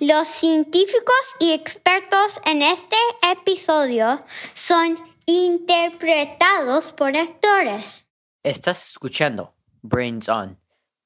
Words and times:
Los 0.00 0.28
científicos 0.28 1.34
y 1.40 1.50
expertos 1.50 2.40
en 2.46 2.62
este 2.62 2.94
episodio 3.32 4.20
son 4.54 4.96
interpretados 5.26 6.92
por 6.92 7.16
actores. 7.16 8.06
Estás 8.44 8.90
escuchando 8.90 9.56
Brains 9.82 10.28
On, 10.28 10.56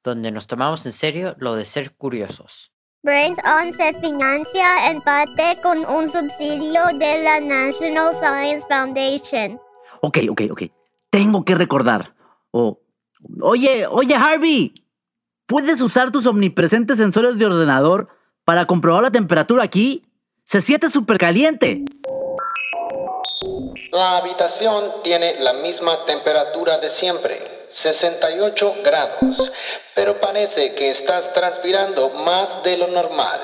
donde 0.04 0.30
nos 0.30 0.46
tomamos 0.46 0.84
en 0.84 0.92
serio 0.92 1.34
lo 1.38 1.54
de 1.54 1.64
ser 1.64 1.96
curiosos. 1.96 2.70
Brains 3.02 3.38
On 3.46 3.72
se 3.72 3.98
financia 3.98 4.90
en 4.90 5.00
parte 5.00 5.58
con 5.62 5.86
un 5.86 6.12
subsidio 6.12 6.82
de 6.98 7.22
la 7.22 7.40
National 7.40 8.14
Science 8.14 8.66
Foundation. 8.68 9.58
Ok, 10.02 10.18
ok, 10.28 10.42
ok. 10.50 10.62
Tengo 11.08 11.46
que 11.46 11.54
recordar. 11.54 12.14
Oh, 12.50 12.78
oye, 13.40 13.86
oye, 13.86 14.14
Harvey. 14.16 14.74
¿Puedes 15.46 15.80
usar 15.80 16.10
tus 16.10 16.26
omnipresentes 16.26 16.98
sensores 16.98 17.38
de 17.38 17.46
ordenador 17.46 18.20
para 18.44 18.66
comprobar 18.66 19.02
la 19.02 19.10
temperatura 19.10 19.62
aquí? 19.62 20.04
Se 20.44 20.60
siente 20.60 20.90
súper 20.90 21.18
caliente. 21.18 21.84
La 23.92 24.16
habitación 24.18 24.84
tiene 25.04 25.34
la 25.40 25.52
misma 25.54 26.04
temperatura 26.06 26.78
de 26.78 26.88
siempre, 26.88 27.38
68 27.68 28.74
grados, 28.84 29.52
pero 29.94 30.20
parece 30.20 30.74
que 30.74 30.90
estás 30.90 31.32
transpirando 31.32 32.08
más 32.24 32.62
de 32.62 32.78
lo 32.78 32.88
normal, 32.88 33.40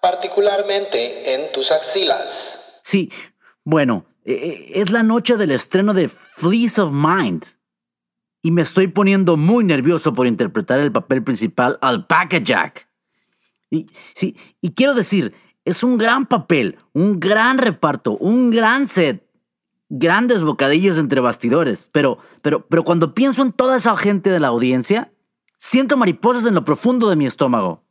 particularmente 0.00 1.34
en 1.34 1.52
tus 1.52 1.70
axilas. 1.70 2.80
Sí, 2.82 3.12
bueno, 3.64 4.06
e- 4.24 4.32
e- 4.32 4.80
es 4.80 4.90
la 4.90 5.02
noche 5.02 5.36
del 5.36 5.50
estreno 5.50 5.92
de 5.94 6.08
Fleece 6.08 6.80
of 6.80 6.92
Mind. 6.92 7.44
Y 8.42 8.52
me 8.52 8.62
estoy 8.62 8.88
poniendo 8.88 9.36
muy 9.36 9.64
nervioso 9.64 10.14
por 10.14 10.26
interpretar 10.26 10.80
el 10.80 10.92
papel 10.92 11.22
principal 11.22 11.78
Alpaca 11.82 12.38
Jack. 12.38 12.88
Y, 13.70 13.86
sí, 14.14 14.36
y 14.60 14.72
quiero 14.74 14.94
decir, 14.94 15.32
es 15.64 15.82
un 15.82 15.96
gran 15.98 16.26
papel, 16.26 16.78
un 16.92 17.20
gran 17.20 17.58
reparto, 17.58 18.16
un 18.16 18.50
gran 18.50 18.88
set, 18.88 19.24
grandes 19.88 20.42
bocadillos 20.42 20.98
entre 20.98 21.20
bastidores. 21.20 21.88
Pero, 21.92 22.18
pero, 22.42 22.66
pero 22.66 22.84
cuando 22.84 23.14
pienso 23.14 23.42
en 23.42 23.52
toda 23.52 23.76
esa 23.76 23.96
gente 23.96 24.30
de 24.30 24.40
la 24.40 24.48
audiencia, 24.48 25.12
siento 25.58 25.96
mariposas 25.96 26.44
en 26.46 26.54
lo 26.54 26.64
profundo 26.64 27.08
de 27.08 27.16
mi 27.16 27.26
estómago. 27.26 27.82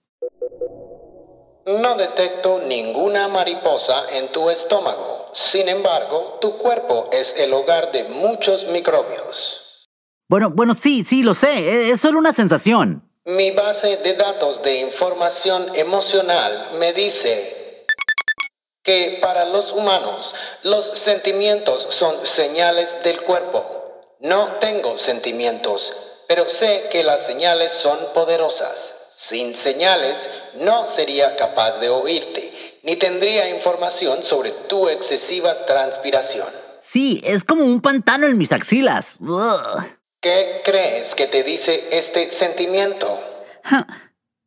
No 1.65 1.95
detecto 1.95 2.61
ninguna 2.67 3.27
mariposa 3.27 4.09
en 4.17 4.31
tu 4.31 4.49
estómago. 4.49 5.27
Sin 5.33 5.69
embargo, 5.69 6.39
tu 6.41 6.57
cuerpo 6.57 7.09
es 7.11 7.35
el 7.37 7.53
hogar 7.53 7.91
de 7.91 8.05
muchos 8.05 8.67
microbios. 8.71 9.87
Bueno, 10.27 10.49
bueno, 10.49 10.73
sí, 10.73 11.03
sí, 11.03 11.21
lo 11.21 11.35
sé, 11.35 11.59
e- 11.59 11.91
es 11.91 12.01
solo 12.01 12.17
una 12.17 12.33
sensación. 12.33 13.03
Mi 13.25 13.51
base 13.51 13.97
de 13.97 14.13
datos 14.13 14.63
de 14.63 14.79
información 14.79 15.75
emocional 15.75 16.69
me 16.79 16.93
dice 16.93 17.85
que 18.81 19.19
para 19.21 19.45
los 19.45 19.71
humanos 19.71 20.33
los 20.63 20.97
sentimientos 20.97 21.85
son 21.89 22.25
señales 22.25 23.03
del 23.03 23.21
cuerpo. 23.21 23.63
No 24.21 24.53
tengo 24.59 24.97
sentimientos, 24.97 25.93
pero 26.27 26.47
sé 26.47 26.87
que 26.91 27.03
las 27.03 27.25
señales 27.25 27.71
son 27.71 27.99
poderosas. 28.13 28.95
Sin 29.13 29.53
señales 29.53 30.29
no 30.55 30.85
sería 30.85 31.35
capaz 31.35 31.77
de 31.79 31.89
oírte, 31.89 32.79
ni 32.83 32.95
tendría 32.95 33.49
información 33.49 34.23
sobre 34.23 34.51
tu 34.51 34.87
excesiva 34.87 35.65
transpiración. 35.65 36.47
Sí, 36.81 37.21
es 37.25 37.43
como 37.43 37.65
un 37.65 37.81
pantano 37.81 38.27
en 38.27 38.37
mis 38.37 38.53
axilas. 38.53 39.17
Ugh. 39.19 39.98
¿Qué 40.21 40.61
crees 40.65 41.15
que 41.15 41.27
te 41.27 41.43
dice 41.43 41.87
este 41.93 42.29
sentimiento? 42.29 43.07
Ja, 43.63 43.87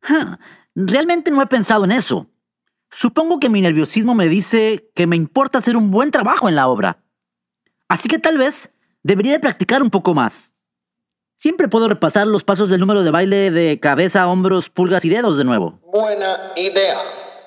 ja. 0.01 0.39
Realmente 0.75 1.31
no 1.31 1.41
he 1.41 1.47
pensado 1.47 1.83
en 1.85 1.91
eso. 1.91 2.27
Supongo 2.91 3.39
que 3.39 3.49
mi 3.49 3.59
nerviosismo 3.59 4.13
me 4.13 4.27
dice 4.27 4.91
que 4.93 5.07
me 5.07 5.15
importa 5.15 5.57
hacer 5.57 5.75
un 5.75 5.89
buen 5.89 6.11
trabajo 6.11 6.47
en 6.47 6.55
la 6.55 6.67
obra. 6.67 7.03
Así 7.87 8.07
que 8.07 8.19
tal 8.19 8.37
vez 8.37 8.71
debería 9.01 9.31
de 9.31 9.39
practicar 9.39 9.81
un 9.81 9.89
poco 9.89 10.13
más. 10.13 10.53
Siempre 11.37 11.67
puedo 11.67 11.87
repasar 11.87 12.27
los 12.27 12.43
pasos 12.43 12.69
del 12.69 12.79
número 12.79 13.03
de 13.03 13.09
baile 13.09 13.49
de 13.49 13.79
cabeza, 13.79 14.27
hombros, 14.27 14.69
pulgas 14.69 15.03
y 15.05 15.09
dedos 15.09 15.39
de 15.39 15.43
nuevo. 15.43 15.79
Buena 15.91 16.53
idea. 16.55 16.99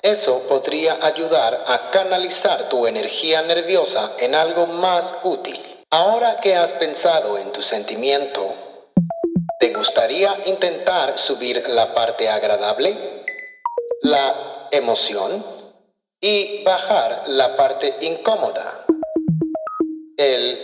Eso 0.03 0.43
podría 0.49 0.97
ayudar 1.01 1.63
a 1.65 1.91
canalizar 1.91 2.67
tu 2.67 2.87
energía 2.87 3.41
nerviosa 3.43 4.11
en 4.19 4.35
algo 4.35 4.67
más 4.67 5.15
útil. 5.23 5.57
Ahora 5.89 6.35
que 6.35 6.53
has 6.53 6.73
pensado 6.73 7.37
en 7.37 7.53
tu 7.53 7.61
sentimiento, 7.61 8.53
¿te 9.57 9.73
gustaría 9.73 10.35
intentar 10.45 11.17
subir 11.17 11.63
la 11.69 11.93
parte 11.93 12.27
agradable, 12.27 13.23
la 14.01 14.67
emoción, 14.71 15.45
y 16.19 16.61
bajar 16.65 17.23
la 17.27 17.55
parte 17.55 17.95
incómoda, 18.01 18.85
el 20.17 20.59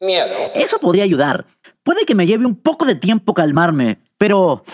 miedo? 0.00 0.34
Eso 0.54 0.80
podría 0.80 1.04
ayudar. 1.04 1.46
Puede 1.84 2.04
que 2.04 2.16
me 2.16 2.26
lleve 2.26 2.44
un 2.44 2.60
poco 2.60 2.86
de 2.86 2.96
tiempo 2.96 3.34
calmarme, 3.34 4.00
pero... 4.18 4.64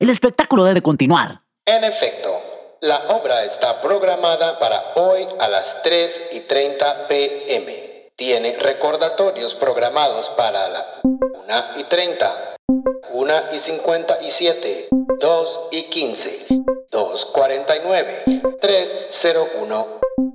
El 0.00 0.10
espectáculo 0.10 0.64
debe 0.64 0.82
continuar. 0.82 1.42
En 1.66 1.84
efecto, 1.84 2.36
la 2.80 2.98
obra 3.10 3.44
está 3.44 3.80
programada 3.80 4.58
para 4.58 4.92
hoy 4.96 5.24
a 5.38 5.46
las 5.46 5.84
3 5.84 6.22
y 6.32 6.40
30 6.40 7.06
pm. 7.06 7.93
Tiene 8.16 8.56
recordatorios 8.58 9.56
programados 9.56 10.28
para 10.30 10.68
la 10.68 10.86
1 11.02 11.80
y 11.80 11.84
30, 11.84 12.56
1 13.12 13.34
y 13.52 13.58
57, 13.58 14.88
2 15.18 15.60
y 15.72 15.82
15, 15.90 16.46
2.49, 16.92 18.60
3.01 18.60 19.86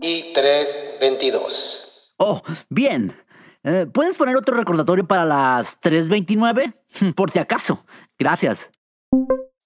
y 0.02 0.34
3.22. 0.34 2.12
Oh, 2.18 2.42
bien. 2.68 3.18
Eh, 3.64 3.86
¿Puedes 3.94 4.18
poner 4.18 4.36
otro 4.36 4.58
recordatorio 4.58 5.08
para 5.08 5.24
las 5.24 5.80
3.29? 5.80 7.14
Por 7.16 7.32
si 7.32 7.40
acaso. 7.40 7.86
Gracias. 8.18 8.70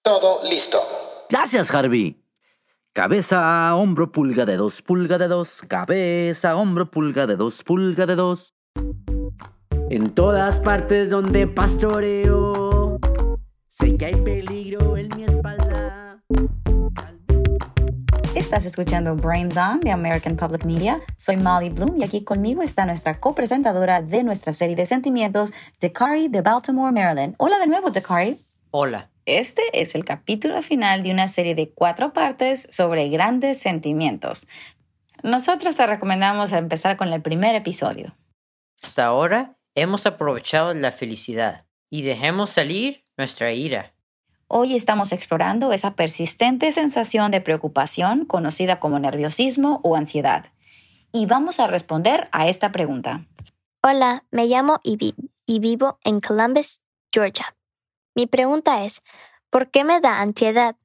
Todo 0.03 0.44
listo. 0.47 0.79
Gracias, 1.31 1.73
Harvey. 1.73 2.22
Cabeza, 2.96 3.76
hombro, 3.76 4.12
pulga 4.12 4.46
de 4.46 4.56
dos, 4.56 4.84
pulga 4.84 5.18
de 5.18 5.28
dos. 5.28 5.64
Cabeza, 5.68 6.56
hombro, 6.56 6.92
pulga 6.92 7.26
de 7.26 7.36
dos, 7.36 7.64
pulga 7.64 8.06
de 8.06 8.16
dos. 8.16 8.54
En 9.90 10.12
todas 10.12 10.59
partes 10.59 11.09
donde 11.09 11.48
pastoreo, 11.48 13.00
sé 13.68 13.98
que 13.98 14.06
hay 14.06 14.16
peligro 14.22 14.96
en 14.96 15.09
mi 15.16 15.24
espalda. 15.24 16.22
Estás 18.36 18.64
escuchando 18.66 19.16
Brains 19.16 19.58
On 19.58 19.80
de 19.80 19.90
American 19.90 20.36
Public 20.36 20.64
Media. 20.64 21.02
Soy 21.18 21.38
Molly 21.38 21.70
Bloom 21.70 21.98
y 21.98 22.03
aquí 22.03 22.24
conmigo 22.24 22.62
está 22.62 22.86
nuestra 22.86 23.20
copresentadora 23.20 24.03
de 24.03 24.24
nuestra 24.24 24.53
serie 24.53 24.76
de 24.76 24.86
sentimientos, 24.86 25.52
Dakari 25.82 26.28
de 26.28 26.44
Baltimore, 26.44 26.92
Maryland. 26.92 27.34
Hola 27.40 27.58
de 27.58 27.66
nuevo, 27.66 27.90
Dakari. 27.90 28.46
Hola. 28.70 29.12
Este 29.25 29.61
es 29.73 29.95
el 29.95 30.03
capítulo 30.03 30.61
final 30.61 31.01
de 31.01 31.11
una 31.11 31.29
serie 31.29 31.56
de 31.56 31.69
cuatro 31.69 32.11
partes 32.11 32.67
sobre 32.72 33.07
grandes 33.07 33.57
sentimientos. 33.57 34.47
Nosotros 35.23 35.78
te 35.78 35.88
recomendamos 35.88 36.51
empezar 36.51 36.97
con 36.97 37.13
el 37.13 37.22
primer 37.22 37.56
episodio. 37.56 38.17
Hasta 38.81 39.06
ahora 39.06 39.56
hemos 39.75 40.06
aprovechado 40.06 40.73
la 40.73 40.91
felicidad 40.91 41.66
y 41.89 42.01
dejemos 42.01 42.50
salir 42.50 43.06
nuestra 43.16 43.53
ira. 43.53 43.94
Hoy 44.47 44.75
estamos 44.75 45.13
explorando 45.13 45.72
esa 45.72 45.95
persistente 45.95 46.73
sensación 46.73 47.31
de 47.31 47.40
preocupación 47.40 48.25
conocida 48.25 48.81
como 48.81 49.00
nerviosismo 49.00 49.79
o 49.84 49.95
ansiedad. 49.95 50.47
Y 51.13 51.28
vamos 51.28 51.61
a 51.61 51.67
responder 51.67 52.28
a 52.34 52.50
esta 52.50 52.73
pregunta. 52.73 53.25
Hola, 53.81 54.25
me 54.31 54.47
llamo 54.47 54.81
Ivy 54.84 55.16
y 55.45 55.59
vivo 55.59 55.97
en 56.03 56.19
Columbus, 56.19 56.81
Georgia. 57.13 57.55
Mi 58.16 58.28
pregunta 58.28 58.84
es, 58.84 59.01
¿por 59.50 59.69
qué 59.69 59.84
me 59.84 60.00
da 60.00 60.22
ansiedad? 60.22 60.75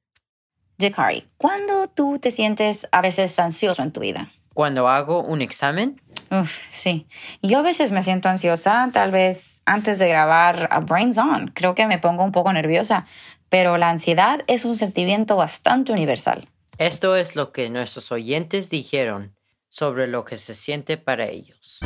Jakari, 0.79 1.27
¿cuándo 1.37 1.87
tú 1.87 2.19
te 2.19 2.31
sientes 2.31 2.87
a 2.91 3.01
veces 3.01 3.37
ansioso 3.37 3.81
en 3.81 3.91
tu 3.91 3.99
vida? 3.99 4.31
Cuando 4.53 4.87
hago 4.87 5.21
un 5.23 5.41
examen, 5.41 6.01
Uf, 6.31 6.59
sí. 6.69 7.07
Yo 7.41 7.59
a 7.59 7.61
veces 7.63 7.91
me 7.91 8.03
siento 8.03 8.29
ansiosa, 8.29 8.87
tal 8.93 9.11
vez 9.11 9.63
antes 9.65 9.97
de 9.97 10.07
grabar 10.07 10.67
a 10.71 10.79
Brains 10.79 11.17
On. 11.17 11.47
Creo 11.47 11.73
que 11.73 11.87
me 11.87 11.97
pongo 11.97 12.23
un 12.23 12.31
poco 12.31 12.53
nerviosa, 12.53 13.07
pero 13.49 13.77
la 13.77 13.89
ansiedad 13.89 14.43
es 14.47 14.63
un 14.63 14.77
sentimiento 14.77 15.35
bastante 15.35 15.91
universal. 15.91 16.47
esto 16.77 17.15
es 17.15 17.35
lo 17.35 17.51
que 17.51 17.69
nuestros 17.69 18.11
oyentes 18.11 18.69
dijeron 18.69 19.35
sobre 19.69 20.07
lo 20.07 20.23
que 20.23 20.37
se 20.37 20.53
siente 20.53 20.97
para 20.97 21.25
ellos. 21.27 21.79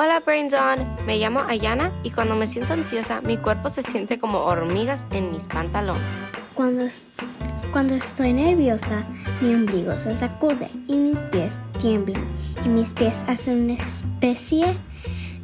Hola 0.00 0.22
Brains 0.24 0.54
On, 0.54 0.86
me 1.06 1.18
llamo 1.18 1.40
Ayana 1.48 1.90
y 2.04 2.12
cuando 2.12 2.36
me 2.36 2.46
siento 2.46 2.72
ansiosa 2.72 3.20
mi 3.20 3.36
cuerpo 3.36 3.68
se 3.68 3.82
siente 3.82 4.16
como 4.16 4.38
hormigas 4.38 5.08
en 5.10 5.32
mis 5.32 5.48
pantalones. 5.48 6.14
Cuando, 6.54 6.84
cuando 7.72 7.96
estoy 7.96 8.32
nerviosa, 8.32 9.02
mi 9.40 9.52
ombligo 9.52 9.96
se 9.96 10.14
sacude 10.14 10.70
y 10.86 10.94
mis 10.94 11.18
pies 11.32 11.54
tiemblan. 11.80 12.24
Y 12.64 12.68
mis 12.68 12.92
pies 12.92 13.24
hacen 13.26 13.64
una 13.64 13.72
especie 13.72 14.76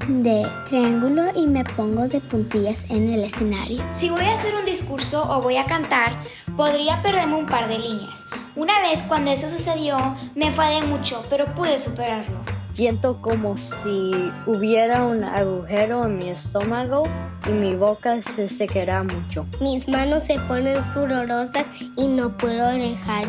de 0.07 0.47
triángulo 0.69 1.25
y 1.35 1.49
me 1.49 1.65
pongo 1.65 2.07
de 2.07 2.21
puntillas 2.21 2.85
en 2.91 3.13
el 3.13 3.25
escenario. 3.25 3.83
Si 3.99 4.09
voy 4.09 4.25
a 4.25 4.35
hacer 4.35 4.55
un 4.55 4.67
discurso 4.67 5.29
o 5.29 5.43
voy 5.43 5.57
a 5.57 5.67
cantar, 5.67 6.23
podría 6.57 7.03
perderme 7.03 7.35
un 7.35 7.47
par 7.47 7.67
de 7.67 7.81
líneas. 7.81 8.25
Una 8.55 8.81
vez 8.83 9.03
cuando 9.09 9.33
eso 9.33 9.51
sucedió, 9.51 9.97
me 10.37 10.47
enfadé 10.47 10.81
mucho, 10.87 11.27
pero 11.29 11.53
pude 11.57 11.77
superarlo. 11.77 12.54
Siento 12.75 13.23
como 13.23 13.57
si 13.57 14.11
hubiera 14.47 15.05
un 15.05 15.23
agujero 15.23 16.07
en 16.07 16.19
mi 16.19 16.31
estómago 16.31 17.05
y 17.49 17.53
mi 17.53 17.77
boca 17.77 18.21
se 18.23 18.49
secará 18.49 19.05
mucho. 19.05 19.47
Mis 19.61 19.87
manos 19.87 20.25
se 20.27 20.41
ponen 20.41 20.83
sudorosas 20.93 21.67
y 21.97 22.09
no 22.09 22.37
puedo 22.37 22.67
dejar 22.69 23.27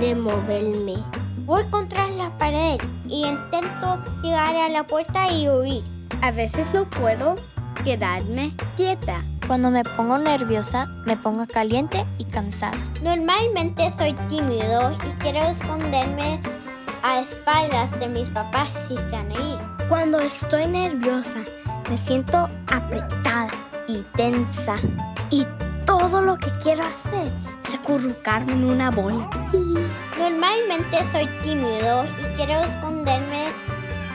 de 0.00 0.16
moverme. 0.16 0.96
Voy 1.44 1.62
contra 1.70 2.08
la 2.08 2.36
pared 2.38 2.78
y 3.06 3.24
intento 3.24 4.02
llegar 4.20 4.56
a 4.56 4.68
la 4.68 4.84
puerta 4.84 5.32
y 5.32 5.48
huir. 5.48 5.84
A 6.20 6.32
veces 6.32 6.66
no 6.74 6.90
puedo 6.90 7.36
quedarme 7.84 8.52
quieta. 8.76 9.24
Cuando 9.46 9.70
me 9.70 9.84
pongo 9.84 10.18
nerviosa, 10.18 10.86
me 11.06 11.16
pongo 11.16 11.46
caliente 11.46 12.04
y 12.18 12.24
cansada. 12.24 12.76
Normalmente 13.02 13.90
soy 13.92 14.12
tímido 14.28 14.90
y 14.92 15.10
quiero 15.20 15.38
esconderme 15.46 16.40
a 17.02 17.20
espaldas 17.20 17.90
de 18.00 18.08
mis 18.08 18.28
papás 18.30 18.68
si 18.86 18.94
están 18.94 19.30
ahí. 19.30 19.58
Cuando 19.88 20.20
estoy 20.20 20.66
nerviosa, 20.66 21.42
me 21.90 21.98
siento 21.98 22.48
apretada 22.66 23.48
y 23.86 24.02
tensa. 24.16 24.76
Y 25.30 25.46
todo 25.86 26.22
lo 26.22 26.36
que 26.38 26.50
quiero 26.62 26.84
hacer 26.84 27.30
es 27.66 27.74
acurrucarme 27.74 28.52
en 28.52 28.64
una 28.64 28.90
bola. 28.90 29.28
Normalmente 30.18 30.98
soy 31.12 31.26
tímido 31.42 32.04
y 32.04 32.36
quiero 32.36 32.60
esconderme 32.62 33.46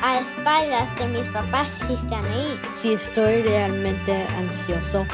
a 0.01 0.19
espaldas 0.19 0.87
de 0.99 1.07
mis 1.07 1.27
papás 1.29 1.67
si 1.87 1.93
están 1.93 2.25
ahí. 2.25 2.59
Si 2.75 2.93
estoy 2.93 3.41
realmente 3.43 4.27
ansioso 4.37 5.05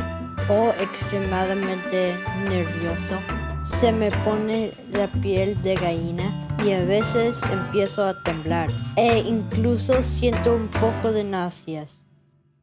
o 0.50 0.74
extremadamente 0.80 2.18
nervioso, 2.50 3.20
se 3.64 3.92
me 3.92 4.10
pone 4.12 4.72
la 4.92 5.08
piel 5.22 5.62
de 5.62 5.76
gallina 5.76 6.49
y 6.66 6.72
a 6.74 6.84
veces 6.84 7.42
empiezo 7.52 8.04
a 8.04 8.22
temblar 8.24 8.70
e 8.96 9.20
incluso 9.20 10.04
siento 10.04 10.54
un 10.54 10.68
poco 10.68 11.12
de 11.12 11.24
náuseas. 11.24 12.04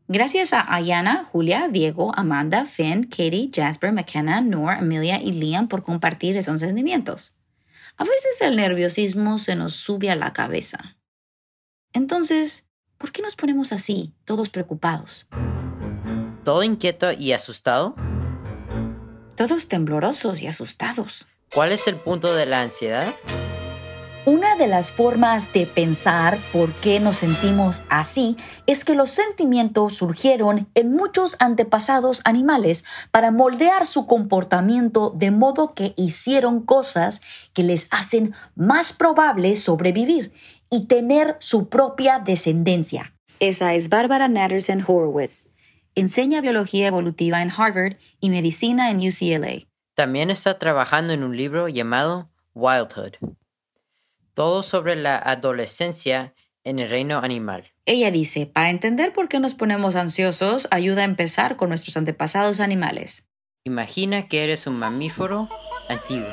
Gracias 0.08 0.52
a 0.52 0.72
Ayana, 0.72 1.24
Julia, 1.24 1.68
Diego, 1.68 2.12
Amanda, 2.16 2.66
Finn, 2.66 3.04
Katie, 3.04 3.50
Jasper, 3.52 3.92
McKenna, 3.92 4.40
Noor, 4.40 4.74
Amelia 4.74 5.20
y 5.20 5.32
Liam 5.32 5.68
por 5.68 5.82
compartir 5.82 6.36
esos 6.36 6.60
sentimientos. 6.60 7.36
A 7.96 8.04
veces 8.04 8.40
el 8.40 8.56
nerviosismo 8.56 9.38
se 9.38 9.56
nos 9.56 9.74
sube 9.74 10.10
a 10.10 10.16
la 10.16 10.32
cabeza. 10.32 10.96
Entonces, 11.92 12.66
¿por 12.98 13.10
qué 13.10 13.22
nos 13.22 13.34
ponemos 13.34 13.72
así, 13.72 14.12
todos 14.24 14.50
preocupados? 14.50 15.26
¿Todo 16.44 16.62
inquieto 16.62 17.10
y 17.12 17.32
asustado? 17.32 17.96
Todos 19.34 19.68
temblorosos 19.68 20.42
y 20.42 20.46
asustados. 20.46 21.26
¿Cuál 21.52 21.72
es 21.72 21.86
el 21.88 21.96
punto 21.96 22.34
de 22.34 22.46
la 22.46 22.60
ansiedad? 22.60 23.14
Una 24.28 24.56
de 24.56 24.66
las 24.66 24.90
formas 24.90 25.52
de 25.52 25.68
pensar 25.68 26.40
por 26.52 26.72
qué 26.80 26.98
nos 26.98 27.14
sentimos 27.14 27.84
así 27.88 28.36
es 28.66 28.84
que 28.84 28.96
los 28.96 29.10
sentimientos 29.10 29.94
surgieron 29.94 30.66
en 30.74 30.90
muchos 30.90 31.36
antepasados 31.38 32.22
animales 32.24 32.84
para 33.12 33.30
moldear 33.30 33.86
su 33.86 34.08
comportamiento 34.08 35.12
de 35.14 35.30
modo 35.30 35.74
que 35.74 35.94
hicieron 35.96 36.62
cosas 36.62 37.20
que 37.52 37.62
les 37.62 37.86
hacen 37.92 38.34
más 38.56 38.92
probable 38.92 39.54
sobrevivir 39.54 40.32
y 40.70 40.86
tener 40.86 41.36
su 41.38 41.68
propia 41.68 42.18
descendencia. 42.18 43.14
Esa 43.38 43.74
es 43.74 43.88
Bárbara 43.88 44.26
Natterson 44.26 44.82
Horowitz. 44.84 45.44
Enseña 45.94 46.40
biología 46.40 46.88
evolutiva 46.88 47.42
en 47.42 47.52
Harvard 47.56 47.98
y 48.18 48.30
medicina 48.30 48.90
en 48.90 48.96
UCLA. 49.06 49.68
También 49.94 50.30
está 50.30 50.58
trabajando 50.58 51.12
en 51.12 51.22
un 51.22 51.36
libro 51.36 51.68
llamado 51.68 52.26
Wildhood. 52.54 53.18
Todo 54.36 54.62
sobre 54.62 54.96
la 54.96 55.16
adolescencia 55.16 56.34
en 56.62 56.78
el 56.78 56.90
reino 56.90 57.20
animal. 57.20 57.72
Ella 57.86 58.10
dice, 58.10 58.44
para 58.44 58.68
entender 58.68 59.14
por 59.14 59.28
qué 59.28 59.40
nos 59.40 59.54
ponemos 59.54 59.96
ansiosos, 59.96 60.68
ayuda 60.70 61.00
a 61.00 61.04
empezar 61.06 61.56
con 61.56 61.70
nuestros 61.70 61.96
antepasados 61.96 62.60
animales. 62.60 63.26
Imagina 63.64 64.28
que 64.28 64.44
eres 64.44 64.66
un 64.66 64.78
mamífero 64.78 65.48
antiguo. 65.88 66.28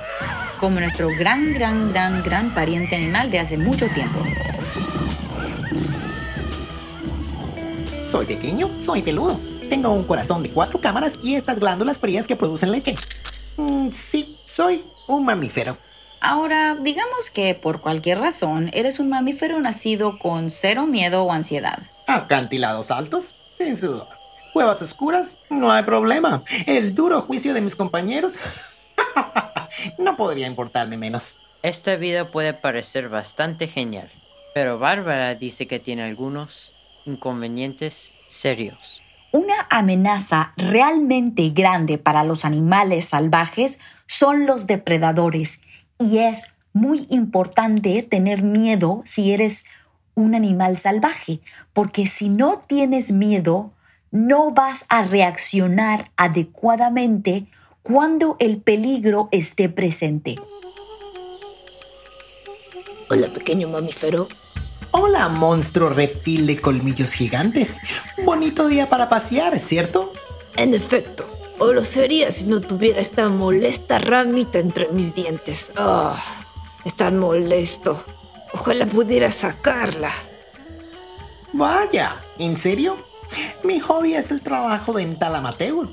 Como 0.60 0.82
nuestro 0.82 1.08
gran, 1.18 1.54
gran, 1.54 1.94
gran, 1.94 2.22
gran 2.24 2.54
pariente 2.54 2.98
animal 2.98 3.32
de 3.32 3.40
hace 3.40 3.58
mucho 3.58 3.88
tiempo. 3.88 4.22
Soy 8.04 8.26
pequeño, 8.26 8.82
soy 8.82 9.02
peludo. 9.02 9.40
Tengo 9.70 9.94
un 9.94 10.04
corazón 10.04 10.44
de 10.44 10.50
cuatro 10.50 10.82
cámaras 10.82 11.20
y 11.24 11.36
estas 11.36 11.60
glándulas 11.60 12.00
frías 12.00 12.28
que 12.28 12.36
producen 12.36 12.74
leche. 12.74 12.96
Mm, 13.56 13.92
sí, 13.92 14.38
soy 14.44 14.84
un 15.08 15.24
mamífero. 15.24 15.78
Ahora, 16.26 16.76
digamos 16.76 17.30
que 17.30 17.54
por 17.54 17.82
cualquier 17.82 18.18
razón 18.18 18.72
eres 18.72 19.00
un 19.00 19.10
mamífero 19.10 19.60
nacido 19.60 20.18
con 20.20 20.50
cero 20.50 20.86
miedo 20.86 21.26
o 21.26 21.34
ansiedad. 21.34 21.80
Acantilados 22.08 22.92
altos, 22.92 23.36
sin 23.50 23.76
sudor. 23.76 24.08
Cuevas 24.54 24.82
oscuras, 24.82 25.38
no 25.50 25.70
hay 25.70 25.84
problema. 25.84 26.42
El 26.66 26.96
duro 26.96 27.20
juicio 27.20 27.54
de 27.54 27.60
mis 27.60 27.76
compañeros 27.76 28.36
no 29.98 30.16
podría 30.16 30.48
importarme 30.48 30.96
menos. 30.96 31.40
Esta 31.62 31.98
vida 31.98 32.32
puede 32.32 32.54
parecer 32.54 33.10
bastante 33.10 33.68
genial, 33.68 34.10
pero 34.54 34.80
Bárbara 34.80 35.36
dice 35.36 35.68
que 35.68 35.80
tiene 35.80 36.04
algunos 36.04 36.74
inconvenientes 37.04 38.14
serios. 38.30 39.04
Una 39.34 39.68
amenaza 39.70 40.54
realmente 40.56 41.50
grande 41.50 41.98
para 41.98 42.24
los 42.24 42.46
animales 42.46 43.06
salvajes 43.06 43.80
son 44.08 44.46
los 44.46 44.68
depredadores 44.68 45.63
y 46.00 46.20
es 46.20 46.54
muy 46.74 47.08
importante 47.10 48.02
tener 48.04 48.42
miedo 48.42 49.04
si 49.06 49.32
eres 49.32 49.66
un 50.16 50.36
animal 50.36 50.78
salvaje, 50.78 51.40
porque 51.72 52.08
si 52.08 52.30
no 52.30 52.62
tienes 52.68 53.12
miedo, 53.12 53.72
no 54.12 54.52
vas 54.52 54.86
a 54.90 55.04
reaccionar 55.04 56.12
adecuadamente 56.18 57.48
cuando 57.82 58.36
el 58.40 58.58
peligro 58.58 59.28
esté 59.32 59.70
presente. 59.70 60.36
Hola, 63.10 63.28
pequeño 63.34 63.68
mamífero. 63.68 64.28
Hola, 64.92 65.28
monstruo 65.30 65.90
reptil 65.90 66.46
de 66.46 66.60
colmillos 66.60 67.14
gigantes. 67.14 67.80
Bonito 68.24 68.68
día 68.68 68.90
para 68.90 69.10
pasear, 69.10 69.60
¿cierto? 69.60 70.14
En 70.56 70.74
efecto, 70.74 71.26
o 71.60 71.72
lo 71.72 71.84
sería 71.84 72.32
si 72.32 72.46
no 72.46 72.62
tuviera 72.62 73.00
esta 73.00 73.30
molesta 73.30 74.00
ramita 74.00 74.60
entre 74.60 74.90
mis 74.90 75.14
dientes. 75.14 75.72
¡Ah! 75.76 76.16
es 76.86 76.96
tan 76.96 77.18
molesto. 77.18 78.04
Ojalá 78.54 78.86
pudiera 78.86 79.32
sacarla. 79.32 80.12
Vaya, 81.54 82.22
¿en 82.38 82.58
serio? 82.58 82.98
Mi 83.64 83.80
hobby 83.80 84.16
es 84.16 84.32
el 84.32 84.42
trabajo 84.42 84.94
dental 84.94 85.36
amateur. 85.36 85.90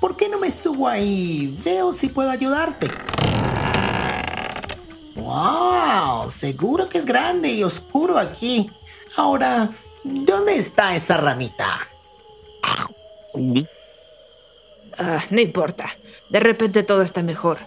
¿Por 0.00 0.16
qué 0.16 0.28
no 0.28 0.38
me 0.38 0.50
subo 0.50 0.88
ahí? 0.88 1.56
Veo 1.64 1.92
si 1.92 2.08
puedo 2.08 2.30
ayudarte. 2.30 2.90
¡Wow! 5.16 6.30
Seguro 6.30 6.88
que 6.88 6.98
es 6.98 7.06
grande 7.06 7.52
y 7.52 7.64
oscuro 7.64 8.18
aquí. 8.18 8.70
Ahora, 9.16 9.70
¿dónde 10.04 10.56
está 10.56 10.94
esa 10.94 11.16
ramita? 11.16 11.78
Ah, 14.98 15.22
no 15.30 15.40
importa. 15.40 15.86
De 16.30 16.40
repente 16.40 16.82
todo 16.82 17.02
está 17.02 17.22
mejor. 17.22 17.58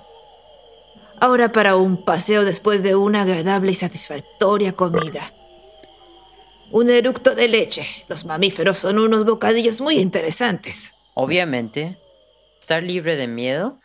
Ahora 1.19 1.51
para 1.51 1.75
un 1.75 2.05
paseo 2.05 2.45
después 2.45 2.83
de 2.83 2.95
una 2.95 3.23
agradable 3.23 3.71
y 3.71 3.75
satisfactoria 3.75 4.73
comida. 4.73 5.21
Un 6.71 6.89
eructo 6.89 7.33
de 7.33 7.47
leche. 7.47 7.85
Los 8.07 8.25
mamíferos 8.25 8.77
son 8.79 8.99
unos 8.99 9.25
bocadillos 9.25 9.81
muy 9.81 9.99
interesantes. 9.99 10.93
Obviamente, 11.15 11.97
estar 12.59 12.83
libre 12.83 13.15
de 13.15 13.27
miedo 13.27 13.79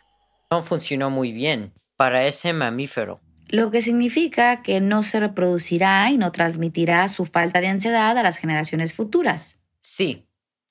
no 0.51 0.61
funcionó 0.61 1.09
muy 1.09 1.31
bien 1.31 1.73
para 1.97 2.27
ese 2.27 2.53
mamífero. 2.53 3.21
Lo 3.47 3.71
que 3.71 3.81
significa 3.81 4.61
que 4.61 4.81
no 4.81 5.03
se 5.03 5.19
reproducirá 5.19 6.09
y 6.11 6.17
no 6.17 6.31
transmitirá 6.31 7.07
su 7.07 7.25
falta 7.25 7.61
de 7.61 7.67
ansiedad 7.67 8.17
a 8.17 8.23
las 8.23 8.37
generaciones 8.37 8.93
futuras. 8.93 9.59
Sí, 9.79 10.27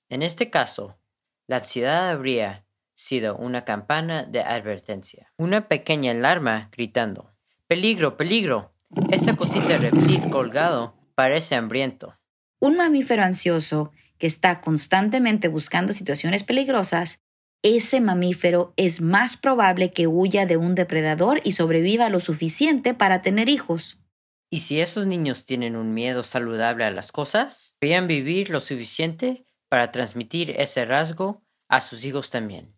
en 0.08 0.22
este 0.22 0.50
caso, 0.50 0.98
la 1.46 1.56
ansiedad 1.56 2.10
habría 2.10 2.61
sido 3.02 3.36
una 3.36 3.64
campana 3.64 4.24
de 4.24 4.40
advertencia. 4.40 5.32
Una 5.36 5.68
pequeña 5.68 6.12
alarma 6.12 6.70
gritando. 6.72 7.32
Peligro, 7.66 8.16
peligro. 8.16 8.72
Esa 9.10 9.36
cosita 9.36 9.78
reptil 9.78 10.28
colgado 10.30 10.94
parece 11.14 11.54
hambriento. 11.54 12.18
Un 12.60 12.76
mamífero 12.76 13.22
ansioso 13.22 13.92
que 14.18 14.26
está 14.26 14.60
constantemente 14.60 15.48
buscando 15.48 15.92
situaciones 15.92 16.44
peligrosas, 16.44 17.22
ese 17.62 18.00
mamífero 18.00 18.72
es 18.76 19.00
más 19.00 19.36
probable 19.36 19.92
que 19.92 20.06
huya 20.06 20.46
de 20.46 20.56
un 20.56 20.74
depredador 20.74 21.40
y 21.44 21.52
sobreviva 21.52 22.08
lo 22.08 22.20
suficiente 22.20 22.92
para 22.94 23.22
tener 23.22 23.48
hijos. 23.48 24.00
Y 24.50 24.60
si 24.60 24.80
esos 24.80 25.06
niños 25.06 25.44
tienen 25.44 25.76
un 25.76 25.94
miedo 25.94 26.22
saludable 26.24 26.84
a 26.84 26.90
las 26.90 27.10
cosas, 27.10 27.76
podrían 27.80 28.06
vivir 28.06 28.50
lo 28.50 28.60
suficiente 28.60 29.44
para 29.68 29.90
transmitir 29.90 30.50
ese 30.58 30.84
rasgo 30.84 31.42
a 31.68 31.80
sus 31.80 32.04
hijos 32.04 32.30
también. 32.30 32.68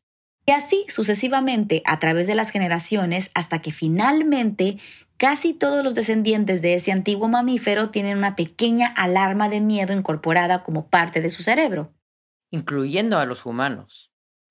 Y 0.47 0.53
así 0.53 0.85
sucesivamente 0.89 1.83
a 1.87 1.99
través 1.99 2.27
de 2.27 2.35
las 2.35 2.51
generaciones 2.51 3.31
hasta 3.35 3.61
que 3.61 3.73
finalmente 3.73 4.79
Casi 5.17 5.55
todos 5.55 5.85
los 5.85 5.95
descendientes 5.95 6.61
de 6.61 6.75
ese 6.75 6.91
antiguo 6.91 7.29
mamífero 7.29 7.91
tienen 7.91 8.19
una 8.19 8.35
pequeña 8.35 8.89
alarma 8.89 9.49
de 9.49 9.61
miedo 9.61 9.93
incorporada 9.93 10.65
como 10.65 10.89
parte 10.89 11.21
de 11.21 11.31
su 11.31 11.45
cerebro. 11.45 11.93
Incluyendo 12.51 13.19
a 13.19 13.25
los 13.25 13.47
humanos. 13.47 14.11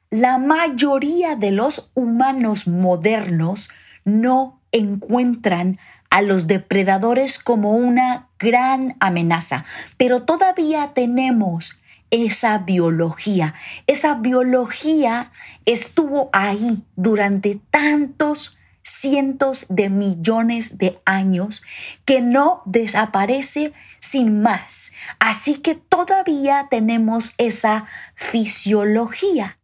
La 0.09 0.37
mayoría 0.37 1.35
de 1.35 1.51
los 1.51 1.91
humanos 1.95 2.67
modernos 2.67 3.71
no 4.05 4.61
encuentran 4.71 5.79
a 6.09 6.21
los 6.21 6.47
depredadores 6.47 7.39
como 7.39 7.71
una 7.71 8.29
gran 8.39 8.95
amenaza, 8.99 9.65
pero 9.97 10.23
todavía 10.23 10.91
tenemos 10.93 11.82
esa 12.13 12.59
biología. 12.59 13.55
Esa 13.87 14.13
biología 14.13 15.31
estuvo 15.65 16.29
ahí 16.31 16.83
durante 16.95 17.59
tantos 17.71 18.59
cientos 18.83 19.65
de 19.69 19.89
millones 19.89 20.77
de 20.77 21.01
años 21.05 21.63
que 22.05 22.21
no 22.21 22.61
desaparece 22.65 23.73
sin 23.99 24.43
más. 24.43 24.91
Así 25.19 25.55
que 25.55 25.73
todavía 25.73 26.67
tenemos 26.69 27.33
esa 27.39 27.87
fisiología. 28.13 29.57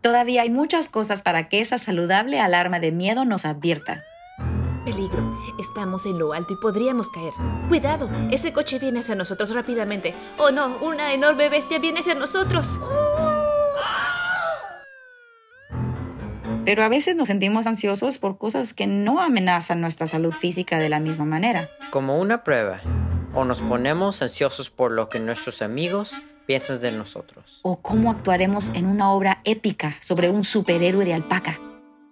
Todavía 0.00 0.42
hay 0.42 0.50
muchas 0.50 0.88
cosas 0.88 1.20
para 1.20 1.50
que 1.50 1.60
esa 1.60 1.76
saludable 1.76 2.40
alarma 2.40 2.80
de 2.80 2.92
miedo 2.92 3.26
nos 3.26 3.44
advierta. 3.44 4.04
Peligro, 4.84 5.22
estamos 5.58 6.04
en 6.04 6.18
lo 6.18 6.34
alto 6.34 6.52
y 6.52 6.56
podríamos 6.56 7.08
caer. 7.08 7.32
Cuidado, 7.68 8.10
ese 8.30 8.52
coche 8.52 8.78
viene 8.78 9.00
hacia 9.00 9.14
nosotros 9.14 9.54
rápidamente. 9.54 10.14
Oh 10.36 10.50
no, 10.50 10.76
una 10.82 11.14
enorme 11.14 11.48
bestia 11.48 11.78
viene 11.78 12.00
hacia 12.00 12.14
nosotros. 12.14 12.78
Pero 16.66 16.82
a 16.82 16.88
veces 16.88 17.16
nos 17.16 17.28
sentimos 17.28 17.66
ansiosos 17.66 18.18
por 18.18 18.36
cosas 18.36 18.74
que 18.74 18.86
no 18.86 19.20
amenazan 19.20 19.80
nuestra 19.80 20.06
salud 20.06 20.32
física 20.32 20.78
de 20.78 20.88
la 20.88 21.00
misma 21.00 21.24
manera. 21.24 21.70
Como 21.90 22.18
una 22.18 22.44
prueba. 22.44 22.80
O 23.34 23.44
nos 23.44 23.60
ponemos 23.62 24.20
ansiosos 24.22 24.70
por 24.70 24.92
lo 24.92 25.08
que 25.08 25.18
nuestros 25.18 25.62
amigos 25.62 26.22
piensan 26.46 26.80
de 26.80 26.92
nosotros. 26.92 27.60
O 27.62 27.80
cómo 27.80 28.10
actuaremos 28.10 28.70
en 28.74 28.86
una 28.86 29.10
obra 29.12 29.40
épica 29.44 29.96
sobre 30.00 30.30
un 30.30 30.44
superhéroe 30.44 31.04
de 31.04 31.14
alpaca. 31.14 31.58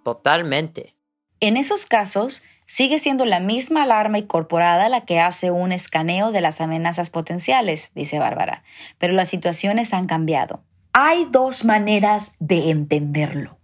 Totalmente. 0.03 0.95
En 1.39 1.57
esos 1.57 1.85
casos, 1.85 2.43
sigue 2.65 2.99
siendo 2.99 3.25
la 3.25 3.39
misma 3.39 3.83
alarma 3.83 4.17
incorporada 4.17 4.89
la 4.89 5.01
que 5.01 5.19
hace 5.19 5.51
un 5.51 5.71
escaneo 5.71 6.31
de 6.31 6.41
las 6.41 6.61
amenazas 6.61 7.09
potenciales, 7.09 7.91
dice 7.95 8.19
Bárbara, 8.19 8.63
pero 8.97 9.13
las 9.13 9.29
situaciones 9.29 9.93
han 9.93 10.07
cambiado. 10.07 10.61
Hay 10.93 11.27
dos 11.31 11.65
maneras 11.65 12.35
de 12.39 12.69
entenderlo. 12.69 13.57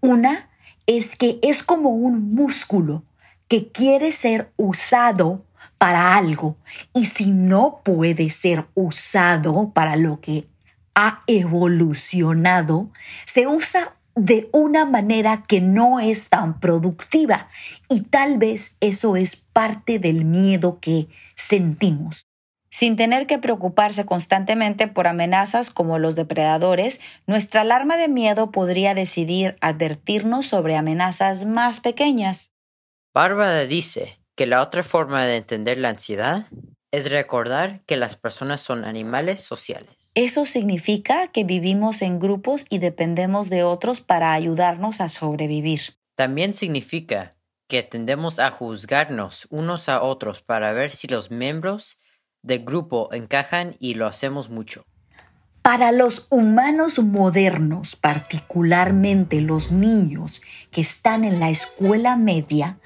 Una 0.00 0.50
es 0.86 1.16
que 1.16 1.38
es 1.42 1.62
como 1.62 1.90
un 1.90 2.34
músculo 2.34 3.04
que 3.48 3.68
quiere 3.68 4.12
ser 4.12 4.50
usado 4.56 5.44
para 5.78 6.16
algo 6.16 6.56
y 6.94 7.06
si 7.06 7.32
no 7.32 7.80
puede 7.84 8.30
ser 8.30 8.66
usado 8.74 9.72
para 9.74 9.96
lo 9.96 10.20
que 10.20 10.46
ha 10.94 11.20
evolucionado, 11.26 12.90
se 13.24 13.46
usa 13.46 13.92
de 14.14 14.48
una 14.52 14.84
manera 14.84 15.42
que 15.46 15.60
no 15.60 16.00
es 16.00 16.28
tan 16.28 16.60
productiva 16.60 17.48
y 17.88 18.00
tal 18.02 18.38
vez 18.38 18.76
eso 18.80 19.16
es 19.16 19.36
parte 19.36 19.98
del 19.98 20.24
miedo 20.24 20.78
que 20.80 21.08
sentimos. 21.34 22.26
Sin 22.70 22.96
tener 22.96 23.26
que 23.26 23.38
preocuparse 23.38 24.06
constantemente 24.06 24.88
por 24.88 25.06
amenazas 25.06 25.70
como 25.70 25.98
los 25.98 26.16
depredadores, 26.16 27.00
nuestra 27.26 27.60
alarma 27.60 27.98
de 27.98 28.08
miedo 28.08 28.50
podría 28.50 28.94
decidir 28.94 29.56
advertirnos 29.60 30.46
sobre 30.46 30.76
amenazas 30.76 31.44
más 31.44 31.80
pequeñas. 31.80 32.50
Bárbara 33.14 33.66
dice 33.66 34.18
que 34.34 34.46
la 34.46 34.62
otra 34.62 34.82
forma 34.82 35.26
de 35.26 35.36
entender 35.36 35.76
la 35.76 35.90
ansiedad 35.90 36.46
es 36.90 37.10
recordar 37.10 37.80
que 37.84 37.98
las 37.98 38.16
personas 38.16 38.62
son 38.62 38.86
animales 38.86 39.40
sociales. 39.40 40.01
Eso 40.14 40.44
significa 40.44 41.28
que 41.28 41.44
vivimos 41.44 42.02
en 42.02 42.18
grupos 42.18 42.66
y 42.68 42.78
dependemos 42.78 43.48
de 43.48 43.62
otros 43.64 44.00
para 44.00 44.34
ayudarnos 44.34 45.00
a 45.00 45.08
sobrevivir. 45.08 45.96
También 46.14 46.52
significa 46.52 47.34
que 47.66 47.82
tendemos 47.82 48.38
a 48.38 48.50
juzgarnos 48.50 49.46
unos 49.48 49.88
a 49.88 50.02
otros 50.02 50.42
para 50.42 50.72
ver 50.72 50.90
si 50.90 51.08
los 51.08 51.30
miembros 51.30 51.98
de 52.42 52.58
grupo 52.58 53.08
encajan 53.12 53.76
y 53.78 53.94
lo 53.94 54.06
hacemos 54.06 54.50
mucho. 54.50 54.84
Para 55.62 55.92
los 55.92 56.26
humanos 56.28 56.98
modernos, 56.98 57.96
particularmente 57.96 59.40
los 59.40 59.72
niños 59.72 60.42
que 60.72 60.82
están 60.82 61.24
en 61.24 61.40
la 61.40 61.48
escuela 61.48 62.16
media, 62.16 62.78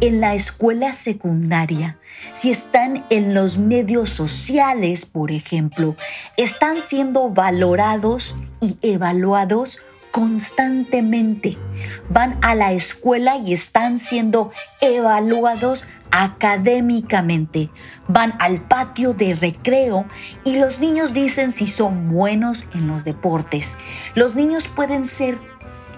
en 0.00 0.20
la 0.20 0.34
escuela 0.34 0.92
secundaria, 0.92 1.98
si 2.32 2.50
están 2.50 3.04
en 3.10 3.34
los 3.34 3.58
medios 3.58 4.10
sociales, 4.10 5.06
por 5.06 5.30
ejemplo, 5.30 5.96
están 6.36 6.80
siendo 6.80 7.30
valorados 7.30 8.38
y 8.60 8.76
evaluados 8.82 9.78
constantemente. 10.10 11.56
Van 12.08 12.38
a 12.42 12.54
la 12.54 12.72
escuela 12.72 13.36
y 13.36 13.52
están 13.52 13.98
siendo 13.98 14.50
evaluados 14.80 15.86
académicamente. 16.10 17.70
Van 18.08 18.34
al 18.40 18.60
patio 18.60 19.14
de 19.14 19.34
recreo 19.34 20.06
y 20.44 20.58
los 20.58 20.80
niños 20.80 21.12
dicen 21.12 21.52
si 21.52 21.66
son 21.66 22.10
buenos 22.10 22.68
en 22.74 22.86
los 22.88 23.04
deportes. 23.04 23.76
Los 24.14 24.34
niños 24.34 24.66
pueden 24.68 25.04
ser 25.04 25.38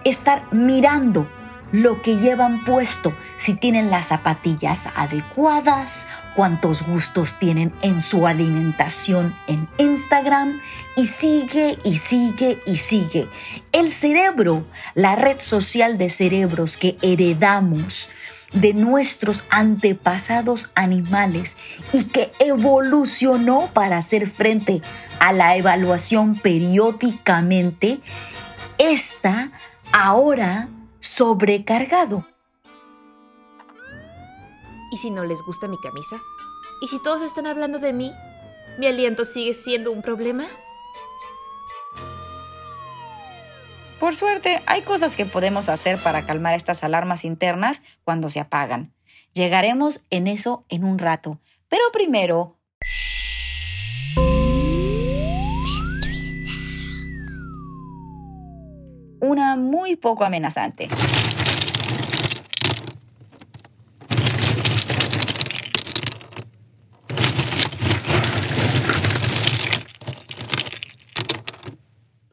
estar 0.05 0.53
mirando 0.53 1.29
lo 1.73 2.03
que 2.03 2.17
llevan 2.17 2.65
puesto, 2.65 3.15
si 3.37 3.55
tienen 3.55 3.91
las 3.91 4.07
zapatillas 4.07 4.89
adecuadas, 4.95 6.07
cuántos 6.37 6.83
gustos 6.83 7.39
tienen 7.39 7.73
en 7.83 8.01
su 8.01 8.27
alimentación 8.27 9.35
en 9.47 9.69
Instagram 9.79 10.61
y 10.97 11.07
sigue 11.07 11.79
y 11.83 11.97
sigue 11.97 12.63
y 12.67 12.77
sigue. 12.77 13.29
El 13.73 13.91
cerebro, 13.91 14.65
la 14.95 15.17
red 15.17 15.41
social 15.41 15.99
de 15.99 16.11
cerebros 16.11 16.77
que 16.77 16.97
heredamos, 17.03 18.11
de 18.53 18.75
nuestros 18.75 19.45
antepasados 19.49 20.71
animales 20.75 21.57
y 21.95 22.05
que 22.05 22.33
evolucionó 22.39 23.71
para 23.73 23.97
hacer 23.97 24.29
frente 24.29 24.83
a 25.21 25.33
la 25.33 25.57
evaluación 25.57 26.35
periódicamente, 26.37 28.01
está 28.79 29.53
ahora 29.91 30.69
sobrecargado. 31.13 32.27
¿Y 34.91 34.97
si 34.97 35.11
no 35.11 35.25
les 35.25 35.43
gusta 35.43 35.69
mi 35.69 35.77
camisa? 35.79 36.23
¿Y 36.81 36.89
si 36.89 37.03
todos 37.03 37.21
están 37.21 37.47
hablando 37.47 37.79
de 37.79 37.93
mí? 37.93 38.11
¿Mi 38.79 38.87
aliento 38.87 39.27
sigue 39.27 39.53
siendo 39.53 39.93
un 39.93 40.01
problema? 40.01 40.47
Por 44.01 44.17
suerte, 44.17 44.63
hay 44.65 44.83
cosas 44.83 45.15
que 45.15 45.27
podemos 45.27 45.69
hacer 45.69 45.99
para 46.03 46.25
calmar 46.25 46.55
estas 46.55 46.83
alarmas 46.83 47.27
internas 47.27 47.83
cuando 48.05 48.31
se 48.31 48.41
apagan. 48.41 48.95
Llegaremos 49.35 50.07
en 50.09 50.27
eso 50.27 50.65
en 50.71 50.83
un 50.83 50.99
rato, 50.99 51.41
pero 51.69 51.83
primero... 51.93 52.57
muy 59.73 59.97
poco 59.97 60.23
amenazante. 60.23 60.89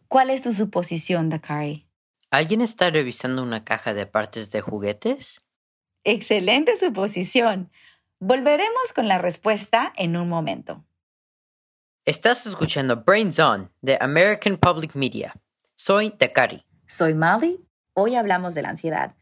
¿Cuál 0.09 0.31
es 0.31 0.41
tu 0.41 0.53
suposición, 0.53 1.29
Dakari? 1.29 1.87
¿Alguien 2.29 2.59
está 2.59 2.89
revisando 2.89 3.41
una 3.41 3.63
caja 3.63 3.93
de 3.93 4.05
partes 4.05 4.51
de 4.51 4.59
juguetes? 4.59 5.45
Excelente 6.03 6.75
suposición. 6.77 7.71
Volveremos 8.19 8.91
con 8.93 9.07
la 9.07 9.17
respuesta 9.17 9.93
en 9.95 10.17
un 10.17 10.27
momento. 10.27 10.83
Estás 12.03 12.45
escuchando 12.45 12.97
Brains 12.97 13.39
On 13.39 13.71
de 13.81 13.97
American 14.01 14.57
Public 14.57 14.93
Media. 14.95 15.33
Soy 15.75 16.13
Dakari. 16.19 16.65
Soy 16.89 17.13
Molly. 17.13 17.63
Hoy 17.93 18.15
hablamos 18.15 18.55
de 18.55 18.63
la 18.63 18.69
ansiedad. 18.69 19.13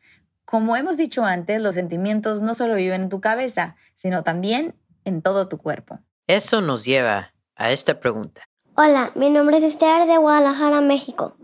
Como 0.45 0.77
hemos 0.77 0.95
dicho 0.95 1.25
antes, 1.25 1.59
los 1.61 1.75
sentimientos 1.75 2.39
no 2.39 2.53
solo 2.53 2.75
viven 2.75 3.01
en 3.01 3.09
tu 3.09 3.19
cabeza, 3.19 3.75
sino 3.93 4.23
también 4.23 4.73
en 5.03 5.21
todo 5.21 5.49
tu 5.49 5.57
cuerpo. 5.57 5.99
Eso 6.27 6.61
nos 6.61 6.85
lleva 6.85 7.33
a 7.57 7.71
esta 7.71 7.99
pregunta. 7.99 8.47
Hola, 8.75 9.11
mi 9.15 9.29
nombre 9.29 9.57
es 9.57 9.65
Esther 9.65 10.07
de 10.07 10.17
Guadalajara, 10.17 10.79
México. 10.79 11.35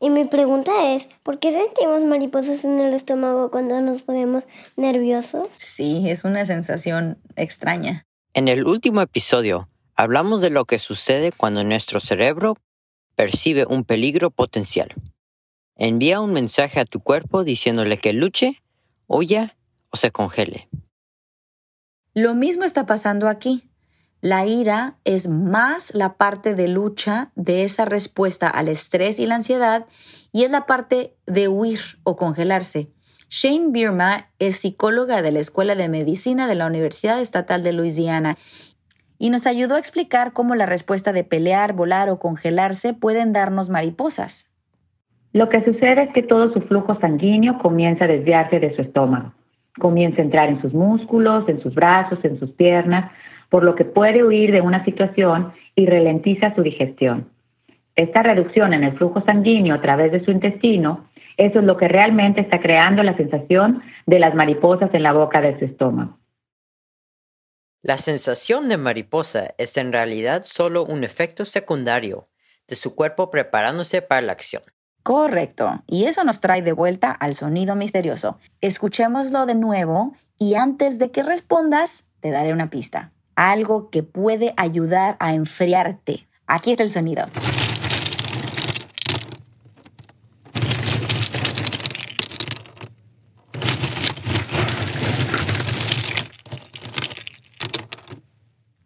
Y 0.00 0.08
mi 0.08 0.24
pregunta 0.24 0.94
es, 0.94 1.06
¿por 1.22 1.38
qué 1.38 1.52
sentimos 1.52 2.02
mariposas 2.02 2.64
en 2.64 2.78
el 2.78 2.94
estómago 2.94 3.50
cuando 3.50 3.78
nos 3.82 4.00
ponemos 4.00 4.44
nerviosos? 4.76 5.48
Sí, 5.58 6.08
es 6.08 6.24
una 6.24 6.46
sensación 6.46 7.18
extraña. 7.36 8.06
En 8.32 8.48
el 8.48 8.66
último 8.66 9.02
episodio 9.02 9.68
hablamos 9.96 10.40
de 10.40 10.48
lo 10.48 10.64
que 10.64 10.78
sucede 10.78 11.30
cuando 11.30 11.62
nuestro 11.62 12.00
cerebro 12.00 12.56
percibe 13.16 13.66
un 13.66 13.84
peligro 13.84 14.30
potencial. 14.30 14.94
Envía 15.76 16.20
un 16.20 16.32
mensaje 16.32 16.80
a 16.80 16.86
tu 16.86 17.00
cuerpo 17.00 17.44
diciéndole 17.44 17.98
que 17.98 18.12
luche 18.12 18.62
huya 19.06 19.56
o 19.90 19.96
se 19.96 20.10
congele. 20.10 20.68
Lo 22.14 22.34
mismo 22.34 22.64
está 22.64 22.86
pasando 22.86 23.28
aquí. 23.28 23.68
La 24.22 24.46
ira 24.46 24.96
es 25.04 25.28
más 25.28 25.94
la 25.94 26.14
parte 26.14 26.54
de 26.54 26.66
lucha 26.66 27.30
de 27.34 27.62
esa 27.62 27.84
respuesta 27.84 28.48
al 28.48 28.68
estrés 28.68 29.18
y 29.20 29.26
la 29.26 29.34
ansiedad 29.34 29.86
y 30.32 30.44
es 30.44 30.50
la 30.50 30.64
parte 30.64 31.14
de 31.26 31.48
huir 31.48 31.80
o 32.02 32.16
congelarse. 32.16 32.90
Shane 33.28 33.68
Birma 33.68 34.30
es 34.38 34.56
psicóloga 34.56 35.20
de 35.20 35.32
la 35.32 35.40
Escuela 35.40 35.74
de 35.74 35.90
Medicina 35.90 36.46
de 36.46 36.54
la 36.54 36.66
Universidad 36.66 37.20
Estatal 37.20 37.62
de 37.62 37.72
Luisiana 37.72 38.38
y 39.18 39.28
nos 39.30 39.46
ayudó 39.46 39.74
a 39.74 39.78
explicar 39.78 40.32
cómo 40.32 40.54
la 40.54 40.64
respuesta 40.64 41.12
de 41.12 41.24
pelear, 41.24 41.74
volar 41.74 42.08
o 42.08 42.18
congelarse 42.18 42.94
pueden 42.94 43.34
darnos 43.34 43.68
mariposas. 43.68 44.50
Lo 45.36 45.50
que 45.50 45.62
sucede 45.66 46.04
es 46.04 46.14
que 46.14 46.22
todo 46.22 46.50
su 46.54 46.62
flujo 46.62 46.98
sanguíneo 46.98 47.58
comienza 47.58 48.06
a 48.06 48.08
desviarse 48.08 48.58
de 48.58 48.74
su 48.74 48.80
estómago. 48.80 49.34
Comienza 49.78 50.22
a 50.22 50.24
entrar 50.24 50.48
en 50.48 50.62
sus 50.62 50.72
músculos, 50.72 51.46
en 51.50 51.60
sus 51.60 51.74
brazos, 51.74 52.18
en 52.22 52.38
sus 52.38 52.52
piernas, 52.52 53.12
por 53.50 53.62
lo 53.62 53.74
que 53.74 53.84
puede 53.84 54.24
huir 54.24 54.50
de 54.50 54.62
una 54.62 54.82
situación 54.86 55.52
y 55.74 55.84
ralentiza 55.84 56.54
su 56.54 56.62
digestión. 56.62 57.28
Esta 57.96 58.22
reducción 58.22 58.72
en 58.72 58.82
el 58.82 58.96
flujo 58.96 59.22
sanguíneo 59.26 59.74
a 59.74 59.82
través 59.82 60.10
de 60.10 60.24
su 60.24 60.30
intestino, 60.30 61.06
eso 61.36 61.58
es 61.58 61.66
lo 61.66 61.76
que 61.76 61.88
realmente 61.88 62.40
está 62.40 62.58
creando 62.62 63.02
la 63.02 63.14
sensación 63.18 63.82
de 64.06 64.18
las 64.18 64.34
mariposas 64.34 64.88
en 64.94 65.02
la 65.02 65.12
boca 65.12 65.42
de 65.42 65.58
su 65.58 65.66
estómago. 65.66 66.16
La 67.82 67.98
sensación 67.98 68.70
de 68.70 68.78
mariposa 68.78 69.50
es 69.58 69.76
en 69.76 69.92
realidad 69.92 70.44
solo 70.46 70.82
un 70.82 71.04
efecto 71.04 71.44
secundario 71.44 72.30
de 72.66 72.74
su 72.74 72.96
cuerpo 72.96 73.30
preparándose 73.30 74.00
para 74.00 74.22
la 74.22 74.32
acción. 74.32 74.62
Correcto. 75.06 75.84
Y 75.86 76.06
eso 76.06 76.24
nos 76.24 76.40
trae 76.40 76.62
de 76.62 76.72
vuelta 76.72 77.12
al 77.12 77.36
sonido 77.36 77.76
misterioso. 77.76 78.40
Escuchémoslo 78.60 79.46
de 79.46 79.54
nuevo 79.54 80.16
y 80.36 80.56
antes 80.56 80.98
de 80.98 81.12
que 81.12 81.22
respondas, 81.22 82.08
te 82.18 82.32
daré 82.32 82.52
una 82.52 82.70
pista. 82.70 83.12
Algo 83.36 83.88
que 83.90 84.02
puede 84.02 84.52
ayudar 84.56 85.14
a 85.20 85.32
enfriarte. 85.32 86.26
Aquí 86.48 86.72
está 86.72 86.82
el 86.82 86.92
sonido. 86.92 87.26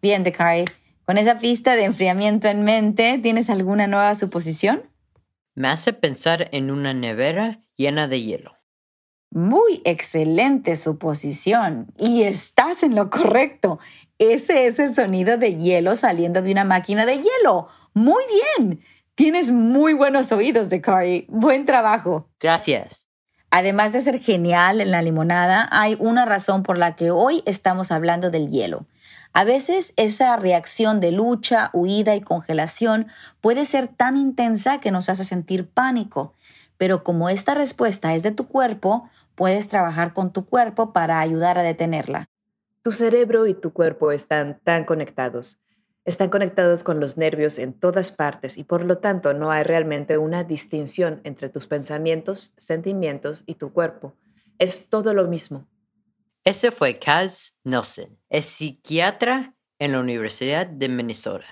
Bien, 0.03 0.23
Dekai. 0.23 0.67
Con 1.07 1.17
esa 1.17 1.39
pista 1.39 1.77
de 1.77 1.85
enfriamiento 1.85 2.47
en 2.47 2.63
mente, 2.63 3.19
¿tienes 3.23 3.49
alguna 3.49 3.87
nueva 3.87 4.15
suposición? 4.17 4.90
Me 5.55 5.69
hace 5.69 5.93
pensar 5.93 6.49
en 6.53 6.71
una 6.71 6.95
nevera 6.95 7.61
llena 7.77 8.09
de 8.09 8.23
hielo. 8.23 8.57
Muy 9.31 9.83
excelente 9.85 10.77
suposición. 10.77 11.93
Y 11.99 12.23
estás 12.23 12.83
en 12.83 12.95
lo 12.95 13.11
correcto. 13.11 13.79
Ese 14.19 14.67
es 14.67 14.79
el 14.79 14.95
sonido 14.95 15.39
de 15.39 15.57
hielo 15.57 15.95
saliendo 15.95 16.43
de 16.43 16.53
una 16.53 16.65
máquina 16.65 17.07
de 17.07 17.17
hielo. 17.17 17.69
Muy 17.95 18.23
bien. 18.59 18.83
Tienes 19.15 19.51
muy 19.51 19.93
buenos 19.95 20.33
oídos, 20.33 20.71
Dekari. 20.71 21.27
Buen 21.29 21.67
trabajo. 21.67 22.29
Gracias. 22.41 23.09
Además 23.51 23.93
de 23.93 24.01
ser 24.01 24.21
genial 24.21 24.81
en 24.81 24.93
la 24.93 25.03
limonada, 25.03 25.69
hay 25.73 25.97
una 25.99 26.25
razón 26.25 26.63
por 26.63 26.79
la 26.79 26.95
que 26.95 27.11
hoy 27.11 27.43
estamos 27.47 27.91
hablando 27.91 28.31
del 28.31 28.49
hielo. 28.49 28.87
A 29.33 29.45
veces 29.45 29.93
esa 29.97 30.37
reacción 30.37 30.99
de 30.99 31.13
lucha, 31.13 31.71
huida 31.73 32.17
y 32.17 32.21
congelación 32.21 33.07
puede 33.41 33.65
ser 33.65 33.89
tan 33.89 34.17
intensa 34.17 34.81
que 34.81 34.91
nos 34.91 35.09
hace 35.09 35.23
sentir 35.23 35.69
pánico, 35.69 36.35
pero 36.77 37.05
como 37.05 37.29
esta 37.29 37.55
respuesta 37.55 38.15
es 38.15 38.23
de 38.23 38.33
tu 38.33 38.49
cuerpo, 38.49 39.09
puedes 39.37 39.69
trabajar 39.69 40.15
con 40.15 40.33
tu 40.33 40.47
cuerpo 40.47 40.93
para 40.93 41.21
ayudar 41.21 41.59
a 41.59 41.63
detenerla. 41.63 42.29
Tu 42.83 42.93
cerebro 42.93 43.47
y 43.47 43.55
tu 43.55 43.73
cuerpo 43.73 44.11
están 44.11 44.59
tan 44.65 44.85
conectados. 44.85 45.61
Están 46.05 46.31
conectados 46.31 46.83
con 46.83 46.99
los 46.99 47.17
nervios 47.17 47.59
en 47.59 47.75
todas 47.75 48.11
partes 48.11 48.59
y 48.59 48.65
por 48.65 48.85
lo 48.85 48.99
tanto 48.99 49.35
no 49.35 49.53
hay 49.53 49.63
realmente 49.63 50.19
una 50.19 50.43
distinción 50.45 51.21
entre 51.25 51.51
tus 51.51 51.67
pensamientos, 51.67 52.55
sentimientos 52.57 53.45
y 53.47 53.57
tu 53.57 53.73
cuerpo. 53.73 54.15
Es 54.59 54.89
todo 54.89 55.15
lo 55.15 55.29
mismo. 55.29 55.69
Ese 56.43 56.71
fue 56.71 56.99
Kaz 56.99 57.59
Nelson, 57.65 58.19
psiquiatra 58.31 59.55
en 59.79 59.93
la 59.93 60.01
Universidad 60.01 60.67
de 60.67 60.89
Minnesota. 60.89 61.45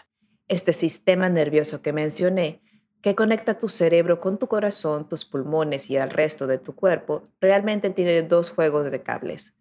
Este 0.49 0.73
sistema 0.73 1.29
nervioso 1.29 1.83
que 1.83 1.93
mencioné, 1.93 2.63
que 3.03 3.15
conecta 3.15 3.59
tu 3.59 3.69
cerebro 3.69 4.19
con 4.19 4.39
tu 4.39 4.47
corazón, 4.47 5.07
tus 5.07 5.27
pulmones 5.27 5.91
y 5.91 5.97
el 5.97 6.09
resto 6.09 6.47
de 6.47 6.57
tu 6.57 6.75
cuerpo, 6.75 7.29
realmente 7.39 7.91
tiene 7.91 8.23
dos 8.23 8.49
juegos 8.49 8.91
de 8.91 9.03
cables. 9.03 9.55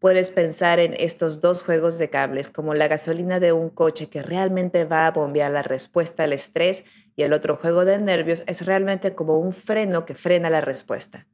Puedes 0.00 0.32
pensar 0.32 0.80
en 0.80 0.94
estos 0.98 1.40
dos 1.40 1.62
juegos 1.62 1.96
de 1.96 2.10
cables 2.10 2.50
como 2.50 2.74
la 2.74 2.88
gasolina 2.88 3.38
de 3.38 3.52
un 3.52 3.70
coche 3.70 4.08
que 4.08 4.24
realmente 4.24 4.84
va 4.84 5.06
a 5.06 5.12
bombear 5.12 5.52
la 5.52 5.62
respuesta 5.62 6.24
al 6.24 6.32
estrés 6.32 6.82
y 7.14 7.22
el 7.22 7.32
otro 7.32 7.56
juego 7.58 7.84
de 7.84 8.00
nervios 8.00 8.42
es 8.48 8.66
realmente 8.66 9.14
como 9.14 9.38
un 9.38 9.52
freno 9.52 10.04
que 10.04 10.16
frena 10.16 10.50
la 10.50 10.60
respuesta. 10.60 11.28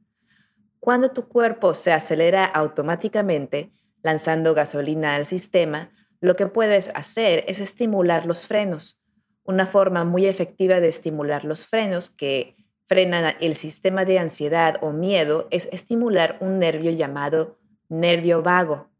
Cuando 0.85 1.09
tu 1.09 1.27
cuerpo 1.27 1.73
se 1.73 1.91
acelera 1.91 2.45
automáticamente, 2.45 3.71
lanzando 4.03 4.53
gasolina 4.53 5.15
al 5.15 5.25
sistema, 5.25 5.89
lo 6.21 6.35
que 6.35 6.45
puedes 6.45 6.91
hacer 6.93 7.43
es 7.47 7.59
estimular 7.59 8.27
los 8.27 8.45
frenos. 8.45 9.01
Una 9.45 9.65
forma 9.65 10.05
muy 10.05 10.27
efectiva 10.27 10.79
de 10.79 10.89
estimular 10.89 11.43
los 11.43 11.65
frenos 11.65 12.11
que 12.11 12.55
frenan 12.87 13.33
el 13.41 13.55
sistema 13.55 14.05
de 14.05 14.19
ansiedad 14.19 14.77
o 14.81 14.91
miedo 14.91 15.47
es 15.49 15.67
estimular 15.71 16.37
un 16.39 16.59
nervio 16.59 16.91
llamado 16.91 17.57
nervio 17.89 18.43
vago. 18.43 18.91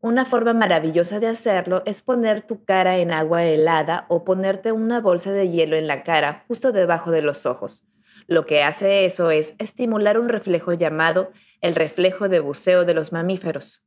Una 0.00 0.24
forma 0.24 0.54
maravillosa 0.54 1.20
de 1.20 1.26
hacerlo 1.26 1.82
es 1.84 2.00
poner 2.00 2.40
tu 2.40 2.64
cara 2.64 2.96
en 2.96 3.12
agua 3.12 3.44
helada 3.44 4.06
o 4.08 4.24
ponerte 4.24 4.72
una 4.72 5.02
bolsa 5.02 5.32
de 5.32 5.50
hielo 5.50 5.76
en 5.76 5.86
la 5.86 6.02
cara 6.02 6.46
justo 6.48 6.72
debajo 6.72 7.10
de 7.10 7.20
los 7.20 7.44
ojos. 7.44 7.84
Lo 8.26 8.46
que 8.46 8.62
hace 8.62 9.04
eso 9.04 9.30
es 9.30 9.54
estimular 9.58 10.18
un 10.18 10.28
reflejo 10.28 10.72
llamado 10.72 11.32
el 11.60 11.74
reflejo 11.74 12.28
de 12.28 12.40
buceo 12.40 12.84
de 12.84 12.94
los 12.94 13.12
mamíferos. 13.12 13.84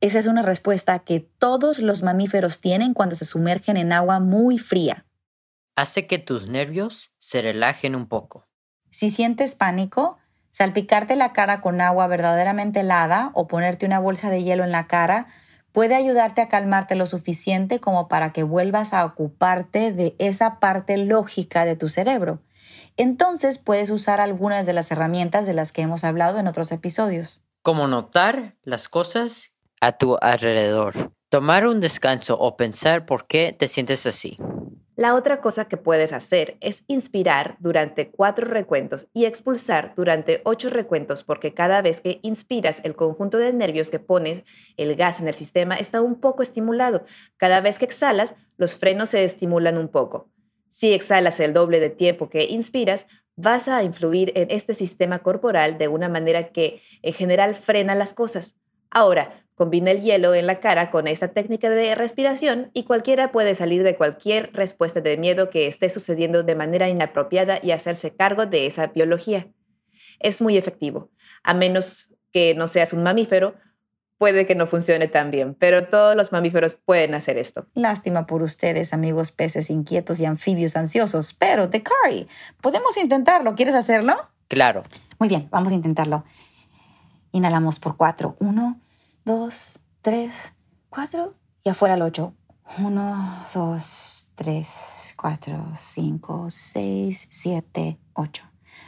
Esa 0.00 0.18
es 0.18 0.26
una 0.26 0.42
respuesta 0.42 1.00
que 1.00 1.20
todos 1.20 1.80
los 1.80 2.02
mamíferos 2.02 2.60
tienen 2.60 2.94
cuando 2.94 3.16
se 3.16 3.24
sumergen 3.24 3.76
en 3.76 3.92
agua 3.92 4.18
muy 4.18 4.58
fría. 4.58 5.06
Hace 5.76 6.06
que 6.06 6.18
tus 6.18 6.48
nervios 6.48 7.12
se 7.18 7.42
relajen 7.42 7.94
un 7.94 8.06
poco. 8.06 8.48
Si 8.90 9.10
sientes 9.10 9.54
pánico, 9.54 10.18
salpicarte 10.50 11.16
la 11.16 11.32
cara 11.32 11.60
con 11.60 11.80
agua 11.80 12.06
verdaderamente 12.06 12.80
helada 12.80 13.30
o 13.34 13.46
ponerte 13.46 13.86
una 13.86 13.98
bolsa 13.98 14.30
de 14.30 14.42
hielo 14.42 14.64
en 14.64 14.72
la 14.72 14.86
cara 14.86 15.28
puede 15.72 15.94
ayudarte 15.94 16.40
a 16.40 16.48
calmarte 16.48 16.96
lo 16.96 17.06
suficiente 17.06 17.78
como 17.78 18.08
para 18.08 18.32
que 18.32 18.42
vuelvas 18.42 18.92
a 18.92 19.04
ocuparte 19.04 19.92
de 19.92 20.16
esa 20.18 20.58
parte 20.58 20.96
lógica 20.96 21.64
de 21.64 21.76
tu 21.76 21.88
cerebro 21.88 22.40
entonces 23.00 23.58
puedes 23.58 23.90
usar 23.90 24.20
algunas 24.20 24.66
de 24.66 24.72
las 24.72 24.90
herramientas 24.90 25.46
de 25.46 25.54
las 25.54 25.72
que 25.72 25.82
hemos 25.82 26.04
hablado 26.04 26.38
en 26.38 26.46
otros 26.46 26.70
episodios. 26.72 27.40
Como 27.62 27.88
notar 27.88 28.56
las 28.62 28.88
cosas 28.88 29.54
a 29.80 29.92
tu 29.92 30.16
alrededor, 30.20 31.12
tomar 31.30 31.66
un 31.66 31.80
descanso 31.80 32.38
o 32.38 32.56
pensar 32.56 33.06
por 33.06 33.26
qué 33.26 33.54
te 33.58 33.68
sientes 33.68 34.04
así. 34.06 34.36
La 34.96 35.14
otra 35.14 35.40
cosa 35.40 35.66
que 35.66 35.78
puedes 35.78 36.12
hacer 36.12 36.58
es 36.60 36.84
inspirar 36.86 37.56
durante 37.58 38.10
cuatro 38.10 38.46
recuentos 38.46 39.06
y 39.14 39.24
expulsar 39.24 39.94
durante 39.96 40.42
ocho 40.44 40.68
recuentos 40.68 41.24
porque 41.24 41.54
cada 41.54 41.80
vez 41.80 42.02
que 42.02 42.20
inspiras 42.20 42.80
el 42.84 42.94
conjunto 42.94 43.38
de 43.38 43.54
nervios 43.54 43.88
que 43.88 43.98
pones 43.98 44.44
el 44.76 44.96
gas 44.96 45.20
en 45.20 45.28
el 45.28 45.32
sistema 45.32 45.76
está 45.76 46.02
un 46.02 46.20
poco 46.20 46.42
estimulado. 46.42 47.06
Cada 47.38 47.62
vez 47.62 47.78
que 47.78 47.86
exhalas, 47.86 48.34
los 48.58 48.74
frenos 48.74 49.08
se 49.08 49.24
estimulan 49.24 49.78
un 49.78 49.88
poco. 49.88 50.29
Si 50.70 50.92
exhalas 50.92 51.40
el 51.40 51.52
doble 51.52 51.80
de 51.80 51.90
tiempo 51.90 52.30
que 52.30 52.44
inspiras, 52.44 53.06
vas 53.36 53.68
a 53.68 53.82
influir 53.82 54.32
en 54.36 54.50
este 54.50 54.72
sistema 54.74 55.18
corporal 55.18 55.78
de 55.78 55.88
una 55.88 56.08
manera 56.08 56.52
que 56.52 56.80
en 57.02 57.12
general 57.12 57.54
frena 57.56 57.94
las 57.94 58.14
cosas. 58.14 58.56
Ahora, 58.88 59.44
combina 59.56 59.90
el 59.90 60.00
hielo 60.00 60.34
en 60.34 60.46
la 60.46 60.60
cara 60.60 60.90
con 60.90 61.06
esta 61.06 61.28
técnica 61.28 61.68
de 61.68 61.94
respiración 61.94 62.70
y 62.72 62.84
cualquiera 62.84 63.32
puede 63.32 63.54
salir 63.56 63.82
de 63.82 63.96
cualquier 63.96 64.52
respuesta 64.52 65.00
de 65.00 65.16
miedo 65.16 65.50
que 65.50 65.66
esté 65.66 65.90
sucediendo 65.90 66.44
de 66.44 66.54
manera 66.54 66.88
inapropiada 66.88 67.58
y 67.62 67.72
hacerse 67.72 68.14
cargo 68.14 68.46
de 68.46 68.66
esa 68.66 68.86
biología. 68.86 69.48
Es 70.20 70.40
muy 70.40 70.56
efectivo, 70.56 71.10
a 71.42 71.52
menos 71.52 72.14
que 72.32 72.54
no 72.54 72.68
seas 72.68 72.92
un 72.92 73.02
mamífero 73.02 73.54
puede 74.20 74.46
que 74.46 74.54
no 74.54 74.66
funcione 74.66 75.08
tan 75.08 75.30
bien, 75.30 75.54
pero 75.54 75.88
todos 75.88 76.14
los 76.14 76.30
mamíferos 76.30 76.74
pueden 76.74 77.14
hacer 77.14 77.38
esto. 77.38 77.66
Lástima 77.72 78.26
por 78.26 78.42
ustedes, 78.42 78.92
amigos 78.92 79.32
peces 79.32 79.70
inquietos 79.70 80.20
y 80.20 80.26
anfibios 80.26 80.76
ansiosos, 80.76 81.32
pero 81.32 81.68
Dekari, 81.68 82.28
podemos 82.60 82.98
intentarlo. 82.98 83.54
¿Quieres 83.54 83.74
hacerlo? 83.74 84.28
Claro. 84.46 84.82
Muy 85.18 85.30
bien, 85.30 85.48
vamos 85.50 85.72
a 85.72 85.74
intentarlo. 85.74 86.24
Inhalamos 87.32 87.80
por 87.80 87.96
cuatro. 87.96 88.36
Uno, 88.40 88.78
dos, 89.24 89.80
tres, 90.02 90.52
cuatro 90.90 91.32
y 91.64 91.70
afuera 91.70 91.94
el 91.94 92.02
ocho. 92.02 92.34
Uno, 92.76 93.42
dos, 93.54 94.28
tres, 94.34 95.14
cuatro, 95.16 95.72
cinco, 95.74 96.48
seis, 96.50 97.26
siete, 97.30 97.98
ocho. 98.12 98.42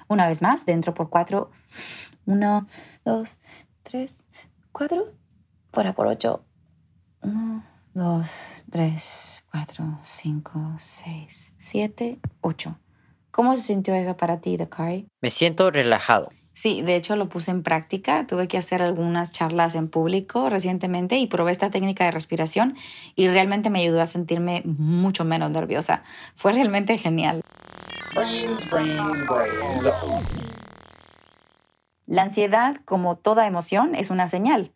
Una 0.09 0.29
vez 0.29 0.43
más, 0.43 0.67
dentro 0.67 0.93
por 0.93 1.09
cuatro. 1.09 1.51
Uno, 2.27 2.67
dos, 3.03 3.39
tres, 3.83 4.21
cuatro. 4.73 5.22
Fuera 5.73 5.95
por 5.95 6.07
ocho. 6.07 6.45
Uno, 7.23 7.65
dos, 7.95 8.65
tres, 8.71 9.45
cuatro, 9.51 9.99
cinco, 10.03 10.75
seis, 10.79 11.55
siete, 11.57 12.21
ocho. 12.43 12.79
¿Cómo 13.31 13.57
se 13.57 13.63
sintió 13.63 13.95
eso 13.95 14.15
para 14.17 14.43
ti, 14.43 14.59
Dakari? 14.59 15.07
Me 15.23 15.31
siento 15.31 15.71
relajado. 15.71 16.29
Sí, 16.53 16.83
de 16.83 16.97
hecho 16.97 17.17
lo 17.17 17.31
puse 17.31 17.51
en 17.51 17.63
práctica. 17.63 18.27
Tuve 18.27 18.49
que 18.49 18.59
hacer 18.59 18.83
algunas 18.83 19.33
charlas 19.33 19.75
en 19.75 19.89
público 19.89 20.51
recientemente 20.51 21.17
y 21.17 21.27
probé 21.27 21.53
esta 21.53 21.71
técnica 21.71 22.05
de 22.05 22.11
respiración 22.11 22.77
y 23.15 23.29
realmente 23.29 23.71
me 23.71 23.81
ayudó 23.81 24.03
a 24.03 24.07
sentirme 24.07 24.63
mucho 24.67 25.25
menos 25.25 25.51
nerviosa. 25.51 26.03
Fue 26.37 26.53
realmente 26.53 26.99
genial. 26.99 27.41
La 32.07 32.23
ansiedad, 32.23 32.77
como 32.85 33.17
toda 33.17 33.47
emoción, 33.47 33.95
es 33.95 34.11
una 34.11 34.29
señal. 34.29 34.73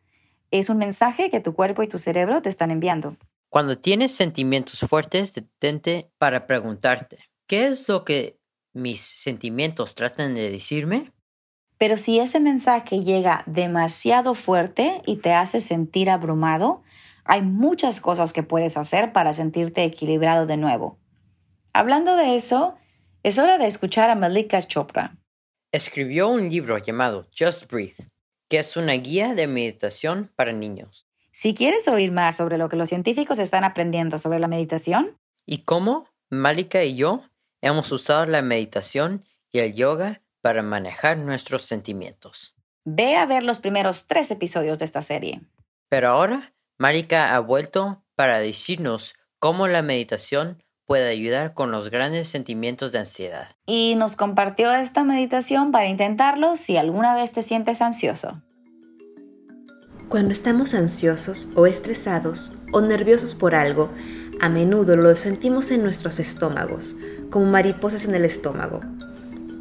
Es 0.50 0.68
un 0.68 0.78
mensaje 0.78 1.30
que 1.30 1.40
tu 1.40 1.54
cuerpo 1.54 1.82
y 1.82 1.88
tu 1.88 1.98
cerebro 1.98 2.42
te 2.42 2.48
están 2.48 2.70
enviando. 2.70 3.16
Cuando 3.48 3.78
tienes 3.78 4.12
sentimientos 4.12 4.80
fuertes, 4.80 5.34
detente 5.34 6.10
para 6.18 6.46
preguntarte, 6.46 7.18
¿qué 7.46 7.66
es 7.66 7.88
lo 7.88 8.04
que 8.04 8.38
mis 8.72 9.00
sentimientos 9.00 9.94
tratan 9.94 10.34
de 10.34 10.50
decirme? 10.50 11.12
Pero 11.78 11.96
si 11.96 12.18
ese 12.18 12.40
mensaje 12.40 13.02
llega 13.02 13.42
demasiado 13.46 14.34
fuerte 14.34 15.02
y 15.06 15.16
te 15.16 15.32
hace 15.32 15.60
sentir 15.60 16.10
abrumado, 16.10 16.82
hay 17.24 17.42
muchas 17.42 18.00
cosas 18.00 18.32
que 18.32 18.42
puedes 18.42 18.76
hacer 18.76 19.12
para 19.12 19.32
sentirte 19.32 19.84
equilibrado 19.84 20.46
de 20.46 20.56
nuevo. 20.56 20.98
Hablando 21.72 22.16
de 22.16 22.36
eso, 22.36 22.76
es 23.22 23.38
hora 23.38 23.58
de 23.58 23.66
escuchar 23.66 24.08
a 24.08 24.14
Malika 24.14 24.62
Chopra. 24.62 25.16
Escribió 25.72 26.28
un 26.28 26.48
libro 26.48 26.78
llamado 26.78 27.26
Just 27.36 27.70
Breathe, 27.70 28.08
que 28.48 28.58
es 28.58 28.76
una 28.76 28.92
guía 28.94 29.34
de 29.34 29.46
meditación 29.46 30.30
para 30.36 30.52
niños. 30.52 31.08
Si 31.32 31.54
quieres 31.54 31.86
oír 31.88 32.12
más 32.12 32.36
sobre 32.36 32.58
lo 32.58 32.68
que 32.68 32.76
los 32.76 32.88
científicos 32.88 33.38
están 33.38 33.64
aprendiendo 33.64 34.18
sobre 34.18 34.38
la 34.38 34.48
meditación 34.48 35.18
y 35.44 35.58
cómo 35.58 36.08
Malika 36.30 36.82
y 36.82 36.96
yo 36.96 37.24
hemos 37.60 37.92
usado 37.92 38.26
la 38.26 38.42
meditación 38.42 39.24
y 39.52 39.58
el 39.58 39.74
yoga 39.74 40.22
para 40.40 40.62
manejar 40.62 41.18
nuestros 41.18 41.62
sentimientos. 41.62 42.54
Ve 42.84 43.16
a 43.16 43.26
ver 43.26 43.42
los 43.42 43.58
primeros 43.58 44.06
tres 44.06 44.30
episodios 44.30 44.78
de 44.78 44.84
esta 44.84 45.02
serie. 45.02 45.40
Pero 45.88 46.08
ahora, 46.08 46.54
Marika 46.78 47.34
ha 47.34 47.40
vuelto 47.40 48.04
para 48.14 48.38
decirnos 48.38 49.14
cómo 49.38 49.66
la 49.66 49.82
meditación 49.82 50.62
puede 50.86 51.08
ayudar 51.08 51.52
con 51.52 51.70
los 51.70 51.90
grandes 51.90 52.28
sentimientos 52.28 52.92
de 52.92 53.00
ansiedad. 53.00 53.48
Y 53.66 53.96
nos 53.96 54.16
compartió 54.16 54.72
esta 54.72 55.04
meditación 55.04 55.72
para 55.72 55.86
intentarlo 55.86 56.56
si 56.56 56.76
alguna 56.76 57.14
vez 57.14 57.32
te 57.32 57.42
sientes 57.42 57.82
ansioso. 57.82 58.40
Cuando 60.08 60.32
estamos 60.32 60.74
ansiosos 60.74 61.48
o 61.56 61.66
estresados 61.66 62.52
o 62.72 62.80
nerviosos 62.80 63.34
por 63.34 63.56
algo, 63.56 63.90
a 64.40 64.48
menudo 64.48 64.96
lo 64.96 65.14
sentimos 65.16 65.72
en 65.72 65.82
nuestros 65.82 66.20
estómagos, 66.20 66.94
como 67.30 67.46
mariposas 67.46 68.04
en 68.04 68.14
el 68.14 68.24
estómago. 68.24 68.80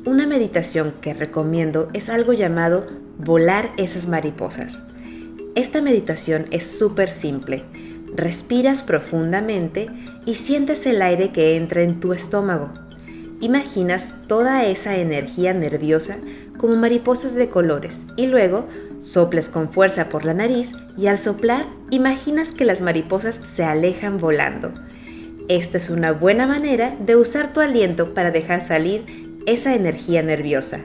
Una 0.05 0.27
meditación 0.27 0.93
que 1.01 1.15
recomiendo 1.15 1.87
es 1.93 2.09
algo 2.09 2.33
llamado 2.33 2.85
volar 3.17 3.71
esas 3.77 4.07
mariposas. 4.07 4.77
Esta 5.55 5.81
meditación 5.81 6.45
es 6.51 6.77
súper 6.77 7.09
simple. 7.09 7.63
Respiras 8.13 8.83
profundamente 8.83 9.87
y 10.25 10.35
sientes 10.35 10.85
el 10.85 11.01
aire 11.01 11.31
que 11.31 11.57
entra 11.57 11.81
en 11.81 11.99
tu 11.99 12.13
estómago. 12.13 12.69
Imaginas 13.41 14.27
toda 14.27 14.65
esa 14.65 14.97
energía 14.97 15.53
nerviosa 15.53 16.17
como 16.57 16.75
mariposas 16.75 17.35
de 17.35 17.49
colores 17.49 18.01
y 18.15 18.27
luego 18.27 18.67
soples 19.03 19.49
con 19.49 19.69
fuerza 19.69 20.09
por 20.09 20.25
la 20.25 20.33
nariz 20.33 20.71
y 20.97 21.07
al 21.07 21.17
soplar 21.17 21.65
imaginas 21.91 22.51
que 22.51 22.65
las 22.65 22.81
mariposas 22.81 23.39
se 23.43 23.63
alejan 23.63 24.19
volando. 24.19 24.71
Esta 25.47 25.77
es 25.77 25.89
una 25.89 26.11
buena 26.11 26.47
manera 26.47 26.95
de 26.99 27.15
usar 27.15 27.53
tu 27.53 27.59
aliento 27.59 28.13
para 28.13 28.31
dejar 28.31 28.61
salir 28.61 29.05
esa 29.45 29.75
energía 29.75 30.23
nerviosa. 30.23 30.79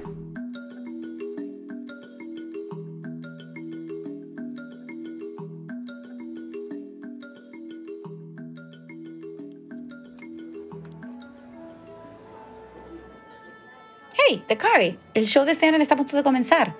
Hey, 14.30 14.44
Dakari, 14.48 14.96
el 15.12 15.26
show 15.26 15.44
de 15.44 15.54
Shannon 15.54 15.82
está 15.82 15.94
a 15.94 15.96
punto 15.96 16.16
de 16.16 16.22
comenzar. 16.22 16.76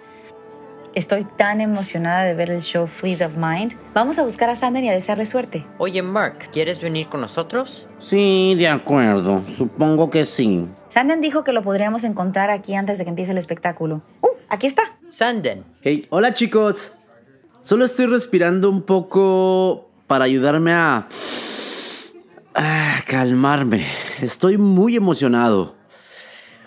Estoy 0.95 1.25
tan 1.25 1.61
emocionada 1.61 2.23
de 2.23 2.33
ver 2.33 2.49
el 2.49 2.63
show 2.63 2.87
Fleas 2.87 3.23
of 3.23 3.37
Mind. 3.37 3.75
Vamos 3.93 4.21
a 4.21 4.23
buscar 4.23 4.49
a 4.51 4.55
Sander 4.55 4.85
y 4.85 4.89
a 4.89 4.93
desearle 4.93 5.27
suerte. 5.27 5.67
Oye, 5.79 6.01
Mark, 6.01 6.49
¿quieres 6.53 6.81
venir 6.81 7.09
con 7.09 7.21
nosotros? 7.21 7.89
Sí, 7.99 8.55
de 8.57 8.69
acuerdo. 8.69 9.43
Supongo 9.57 10.11
que 10.11 10.27
sí. 10.27 10.69
Sanden 10.91 11.21
dijo 11.21 11.43
que 11.43 11.53
lo 11.53 11.65
podríamos 11.65 12.05
encontrar 12.05 12.51
aquí 12.51 12.77
antes 12.77 12.99
de 12.99 13.05
que 13.05 13.11
empiece 13.11 13.33
el 13.33 13.39
espectáculo. 13.39 14.01
¡Uh! 14.21 14.29
Aquí 14.49 14.69
está. 14.69 14.83
Sanden. 15.09 15.65
Hey, 15.83 16.07
hola 16.11 16.35
chicos. 16.35 16.95
Solo 17.63 17.85
estoy 17.85 18.07
respirando 18.07 18.71
un 18.71 18.83
poco 18.83 19.91
para 20.07 20.25
ayudarme 20.25 20.73
a... 20.73 21.09
a 22.55 22.99
calmarme. 23.09 23.85
Estoy 24.23 24.57
muy 24.57 24.95
emocionado. 24.95 25.80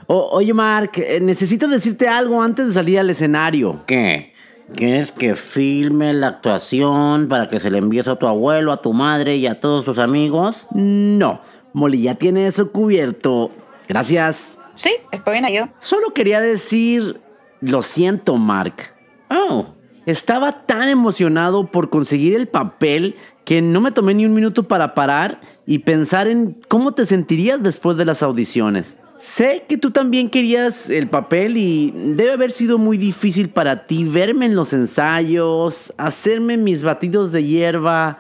Oye, 0.08 0.54
Mark, 0.54 0.92
eh, 0.98 1.20
necesito 1.22 1.68
decirte 1.68 2.08
algo 2.08 2.42
antes 2.42 2.68
de 2.68 2.74
salir 2.74 3.00
al 3.00 3.10
escenario. 3.10 3.84
¿Qué? 3.86 4.34
¿Quieres 4.76 5.12
que 5.12 5.36
filme 5.36 6.14
la 6.14 6.28
actuación 6.28 7.28
para 7.28 7.48
que 7.48 7.60
se 7.60 7.70
le 7.70 7.78
envíes 7.78 8.08
a 8.08 8.16
tu 8.16 8.28
abuelo, 8.28 8.72
a 8.72 8.82
tu 8.82 8.94
madre 8.94 9.36
y 9.36 9.46
a 9.46 9.60
todos 9.60 9.86
tus 9.86 10.00
amigos? 10.00 10.68
No, 10.72 11.42
Molly 11.74 12.02
ya 12.02 12.16
tiene 12.16 12.48
eso 12.48 12.72
cubierto. 12.72 13.52
Gracias. 13.88 14.58
Sí, 14.76 14.92
estoy 15.12 15.40
bien 15.40 15.54
yo. 15.54 15.70
Solo 15.80 16.14
quería 16.14 16.42
decir, 16.42 17.20
lo 17.62 17.84
siento, 17.84 18.38
Mark. 18.38 18.96
Oh, 19.30 19.68
estaba 20.06 20.66
tan 20.66 20.90
emocionado 20.90 21.68
por 21.68 21.90
conseguir 21.90 22.36
el 22.36 22.48
papel 22.48 23.16
que 23.46 23.62
no 23.62 23.82
me 23.82 23.92
tomé 23.92 24.14
ni 24.14 24.26
un 24.26 24.34
minuto 24.34 24.64
para 24.64 24.96
parar 24.96 25.42
y 25.66 25.80
pensar 25.80 26.28
en 26.28 26.58
cómo 26.68 26.94
te 26.94 27.06
sentirías 27.06 27.62
después 27.62 27.98
de 27.98 28.06
las 28.06 28.24
audiciones. 28.24 28.98
Sé 29.24 29.66
que 29.70 29.78
tú 29.78 29.92
también 29.92 30.30
querías 30.30 30.90
el 30.90 31.08
papel 31.08 31.56
y 31.58 31.92
debe 31.92 32.34
haber 32.34 32.52
sido 32.52 32.78
muy 32.78 32.98
difícil 32.98 33.50
para 33.50 33.88
ti 33.88 34.04
verme 34.04 34.46
en 34.48 34.56
los 34.56 34.74
ensayos, 34.74 35.94
hacerme 35.98 36.58
mis 36.58 36.84
batidos 36.84 37.32
de 37.32 37.44
hierba, 37.44 38.20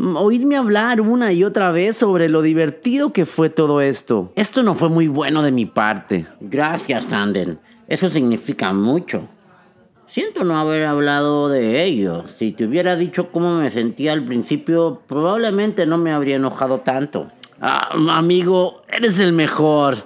Mm, 0.00 0.16
oírme 0.16 0.56
hablar 0.56 1.02
una 1.02 1.30
y 1.30 1.44
otra 1.44 1.70
vez 1.72 1.94
sobre 1.94 2.30
lo 2.30 2.40
divertido 2.40 3.12
que 3.12 3.26
fue 3.26 3.50
todo 3.50 3.82
esto. 3.82 4.32
Esto 4.34 4.62
no 4.62 4.74
fue 4.74 4.88
muy 4.88 5.08
bueno 5.08 5.42
de 5.42 5.52
mi 5.52 5.66
parte. 5.66 6.26
Gracias, 6.40 7.04
Sanden. 7.04 7.58
Eso 7.86 8.08
significa 8.08 8.72
mucho. 8.72 9.28
Siento 10.06 10.42
no 10.42 10.58
haber 10.58 10.86
hablado 10.86 11.50
de 11.50 11.84
ello. 11.84 12.24
Si 12.28 12.52
te 12.52 12.64
hubiera 12.64 12.96
dicho 12.96 13.28
cómo 13.30 13.56
me 13.56 13.70
sentía 13.70 14.14
al 14.14 14.24
principio, 14.24 15.02
probablemente 15.06 15.84
no 15.84 15.98
me 15.98 16.12
habría 16.12 16.36
enojado 16.36 16.78
tanto. 16.78 17.28
Ah, 17.60 17.90
amigo, 18.12 18.80
eres 18.88 19.20
el 19.20 19.34
mejor. 19.34 19.98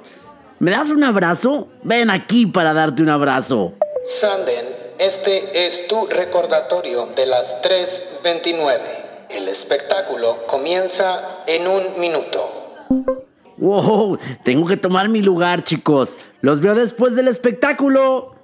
¿Me 0.59 0.71
das 0.71 0.91
un 0.91 1.03
abrazo? 1.05 1.69
Ven 1.83 2.11
aquí 2.11 2.47
para 2.47 2.73
darte 2.73 3.03
un 3.03 3.09
abrazo. 3.11 3.75
Sanden, 4.03 4.65
este 4.99 5.67
es 5.67 5.87
tu 5.89 6.07
recordatorio 6.07 7.07
de 7.17 7.27
las 7.27 7.61
3.29. 7.63 8.81
El 9.31 9.49
espectáculo 9.49 10.47
comienza 10.47 11.43
en 11.47 11.67
un 11.67 11.83
minuto. 11.99 12.87
¡Wow! 13.57 14.19
Tengo 14.45 14.67
que 14.67 14.77
tomar 14.77 15.09
mi 15.09 15.23
lugar, 15.23 15.65
chicos. 15.65 16.17
Los 16.41 16.61
veo 16.61 16.75
después 16.75 17.17
del 17.17 17.29
espectáculo. 17.29 18.35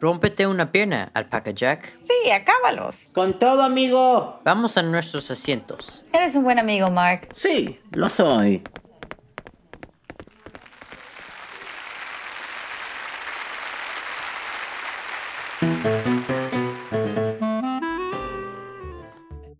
Rómpete 0.00 0.46
una 0.46 0.72
pierna, 0.72 1.10
Alpaca 1.12 1.50
Jack. 1.50 1.98
Sí, 2.00 2.30
acábalos. 2.30 3.08
Con 3.12 3.38
todo, 3.38 3.62
amigo. 3.62 4.40
Vamos 4.44 4.76
a 4.78 4.82
nuestros 4.82 5.30
asientos. 5.30 6.02
Eres 6.12 6.34
un 6.34 6.44
buen 6.44 6.58
amigo, 6.58 6.90
Mark. 6.90 7.28
Sí, 7.36 7.78
lo 7.92 8.08
soy. 8.08 8.62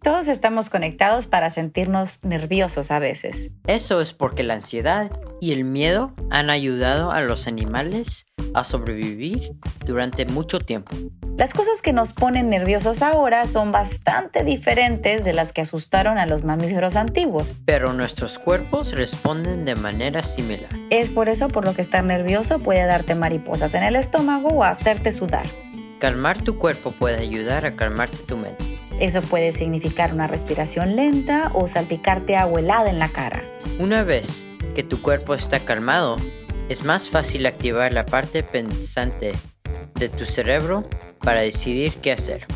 Todos 0.03 0.29
estamos 0.29 0.71
conectados 0.71 1.27
para 1.27 1.51
sentirnos 1.51 2.25
nerviosos 2.25 2.91
a 2.91 2.99
veces. 2.99 3.53
Eso 3.67 4.01
es 4.01 4.15
porque 4.15 4.43
la 4.43 4.55
ansiedad 4.55 5.11
y 5.43 5.53
el 5.53 5.65
miedo 5.65 6.15
han 6.31 6.49
ayudado 6.49 7.13
a 7.13 7.21
los 7.21 7.47
animales 7.47 8.27
a 8.55 8.65
sobrevivir 8.65 9.53
durante 9.85 10.25
mucho 10.25 10.59
tiempo. 10.59 10.97
Las 11.37 11.53
cosas 11.55 11.83
que 11.83 11.93
nos 11.93 12.13
ponen 12.15 12.49
nerviosos 12.49 13.03
ahora 13.03 13.47
son 13.47 13.73
bastante 13.73 14.43
diferentes 14.43 15.25
de 15.25 15.33
las 15.35 15.53
que 15.53 15.61
asustaron 15.61 16.19
a 16.19 16.27
los 16.27 16.45
mamíferos 16.45 16.97
antiguos. 16.97 17.59
Pero 17.67 17.93
nuestros 17.93 18.39
cuerpos 18.39 18.93
responden 18.93 19.65
de 19.65 19.75
manera 19.75 20.23
similar. 20.23 20.71
Es 20.91 21.11
por 21.11 21.29
eso 21.29 21.49
por 21.49 21.65
lo 21.65 21.75
que 21.75 21.83
estar 21.83 22.05
nervioso 22.05 22.59
puede 22.59 22.85
darte 22.87 23.15
mariposas 23.15 23.75
en 23.75 23.85
el 23.85 23.97
estómago 23.97 24.49
o 24.49 24.65
hacerte 24.65 25.13
sudar. 25.13 25.47
Calmar 26.01 26.43
tu 26.43 26.57
cuerpo 26.57 26.93
puede 26.93 27.19
ayudar 27.19 27.67
a 27.67 27.77
calmarte 27.77 28.17
tu 28.17 28.39
mente. 28.39 28.65
Eso 29.01 29.21
puede 29.21 29.53
significar 29.53 30.15
una 30.15 30.27
respiración 30.27 30.97
lenta 30.97 31.51
o 31.53 31.67
salpicarte 31.67 32.39
agua 32.39 32.61
helada 32.61 32.89
en 32.89 32.99
la 32.99 33.11
cara. 33.11 33.45
Una 33.79 34.03
vez 34.03 34.43
que 34.75 34.83
tu 34.83 35.03
cuerpo 35.03 35.35
está 35.35 35.61
calmado, 35.61 36.17
es 36.71 36.85
más 36.85 37.11
fácil 37.11 37.45
activar 37.45 37.93
la 37.93 38.07
parte 38.07 38.43
pensante 38.43 39.35
de 39.95 40.09
tu 40.09 40.25
cerebro 40.25 40.89
para 41.19 41.43
decidir 41.43 41.93
qué 42.01 42.13
hacer. 42.13 42.47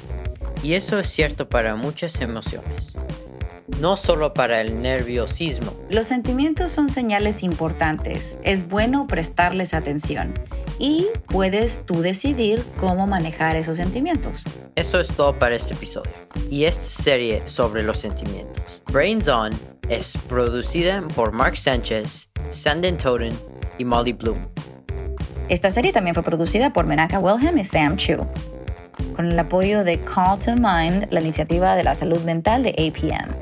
Y 0.62 0.72
eso 0.72 0.98
es 0.98 1.10
cierto 1.10 1.50
para 1.50 1.76
muchas 1.76 2.22
emociones, 2.22 2.96
no 3.80 3.96
solo 3.96 4.34
para 4.34 4.60
el 4.60 4.80
nerviosismo. 4.80 5.72
Los 5.88 6.06
sentimientos 6.06 6.72
son 6.72 6.88
señales 6.88 7.42
importantes. 7.42 8.38
Es 8.42 8.68
bueno 8.68 9.06
prestarles 9.06 9.74
atención. 9.74 10.34
Y 10.78 11.06
puedes 11.26 11.86
tú 11.86 12.00
decidir 12.02 12.62
cómo 12.80 13.06
manejar 13.06 13.56
esos 13.56 13.76
sentimientos. 13.76 14.44
Eso 14.74 14.98
es 14.98 15.08
todo 15.08 15.38
para 15.38 15.54
este 15.54 15.74
episodio. 15.74 16.12
Y 16.50 16.64
esta 16.64 16.84
serie 16.84 17.42
sobre 17.46 17.82
los 17.82 17.98
sentimientos. 17.98 18.82
Brains 18.92 19.28
On 19.28 19.52
es 19.88 20.16
producida 20.28 21.06
por 21.14 21.32
Mark 21.32 21.56
Sánchez, 21.56 22.30
Sanden 22.50 22.98
Toden 22.98 23.32
y 23.78 23.84
Molly 23.84 24.12
Bloom. 24.12 24.48
Esta 25.48 25.70
serie 25.70 25.92
también 25.92 26.14
fue 26.14 26.22
producida 26.22 26.72
por 26.72 26.86
Menaka 26.86 27.18
Wilhelm 27.18 27.58
y 27.58 27.64
Sam 27.64 27.96
Chu, 27.96 28.16
con 29.14 29.30
el 29.30 29.38
apoyo 29.38 29.84
de 29.84 29.98
Call 30.00 30.38
to 30.38 30.54
Mind, 30.56 31.06
la 31.10 31.20
iniciativa 31.20 31.76
de 31.76 31.84
la 31.84 31.94
salud 31.94 32.20
mental 32.24 32.62
de 32.62 32.70
APM. 32.70 33.34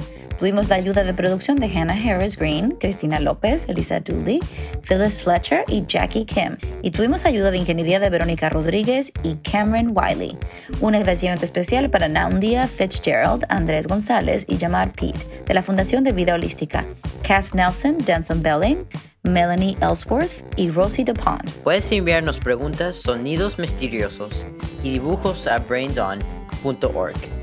Tuvimos 0.42 0.70
la 0.70 0.74
ayuda 0.74 1.04
de 1.04 1.14
producción 1.14 1.54
de 1.54 1.66
Hannah 1.66 1.94
Harris 1.94 2.36
Green, 2.36 2.72
Cristina 2.72 3.20
López, 3.20 3.64
Elisa 3.68 4.00
Dooley, 4.00 4.40
Phyllis 4.82 5.22
Fletcher 5.22 5.62
y 5.68 5.84
Jackie 5.86 6.24
Kim. 6.24 6.56
Y 6.82 6.90
tuvimos 6.90 7.24
ayuda 7.26 7.52
de 7.52 7.58
ingeniería 7.58 8.00
de 8.00 8.10
Verónica 8.10 8.48
Rodríguez 8.48 9.12
y 9.22 9.36
Cameron 9.36 9.92
Wiley. 9.94 10.36
Un 10.80 10.96
agradecimiento 10.96 11.44
especial 11.44 11.90
para 11.90 12.08
Naundia 12.08 12.66
Fitzgerald, 12.66 13.44
Andrés 13.50 13.86
González 13.86 14.44
y 14.48 14.56
Jamar 14.56 14.90
Pete, 14.90 15.20
de 15.46 15.54
la 15.54 15.62
Fundación 15.62 16.02
de 16.02 16.10
Vida 16.10 16.34
Holística, 16.34 16.84
Cass 17.22 17.54
Nelson, 17.54 17.98
Denson 17.98 18.42
Belling, 18.42 18.84
Melanie 19.22 19.76
Ellsworth 19.80 20.42
y 20.56 20.70
Rosie 20.70 21.04
DuPont. 21.04 21.48
Puedes 21.62 21.92
enviarnos 21.92 22.40
preguntas, 22.40 22.96
sonidos 22.96 23.60
misteriosos 23.60 24.44
y 24.82 24.90
dibujos 24.90 25.46
a 25.46 25.58
brainson.org. 25.58 27.41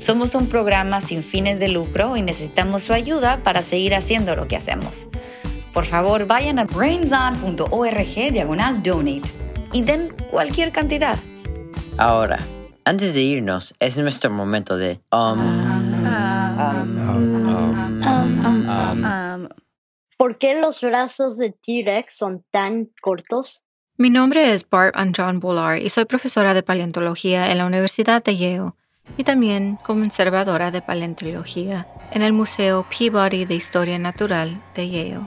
Somos 0.00 0.34
un 0.34 0.48
programa 0.48 1.02
sin 1.02 1.22
fines 1.22 1.60
de 1.60 1.68
lucro 1.68 2.16
y 2.16 2.22
necesitamos 2.22 2.84
su 2.84 2.94
ayuda 2.94 3.44
para 3.44 3.60
seguir 3.60 3.94
haciendo 3.94 4.34
lo 4.34 4.48
que 4.48 4.56
hacemos. 4.56 5.06
Por 5.74 5.84
favor, 5.84 6.26
vayan 6.26 6.58
a 6.58 6.64
brainson.org 6.64 8.32
diagonal 8.32 8.82
donate 8.82 9.30
y 9.72 9.82
den 9.82 10.16
cualquier 10.30 10.72
cantidad. 10.72 11.18
Ahora, 11.98 12.38
antes 12.84 13.12
de 13.12 13.20
irnos, 13.20 13.74
es 13.78 13.98
nuestro 13.98 14.30
momento 14.30 14.78
de... 14.78 15.00
¿Por 20.16 20.38
qué 20.38 20.60
los 20.60 20.80
brazos 20.80 21.36
de 21.36 21.52
T-Rex 21.52 22.16
son 22.16 22.42
tan 22.50 22.88
cortos? 23.02 23.64
Mi 23.98 24.08
nombre 24.08 24.54
es 24.54 24.66
Barb 24.68 24.94
John 25.14 25.40
Bullard 25.40 25.82
y 25.82 25.90
soy 25.90 26.06
profesora 26.06 26.54
de 26.54 26.62
paleontología 26.62 27.52
en 27.52 27.58
la 27.58 27.66
Universidad 27.66 28.24
de 28.24 28.38
Yale 28.38 28.72
y 29.16 29.24
también 29.24 29.76
conservadora 29.82 30.70
de 30.70 30.82
paleontología 30.82 31.86
en 32.10 32.22
el 32.22 32.32
Museo 32.32 32.86
Peabody 32.88 33.44
de 33.44 33.54
Historia 33.54 33.98
Natural 33.98 34.60
de 34.74 34.90
Yale. 34.90 35.26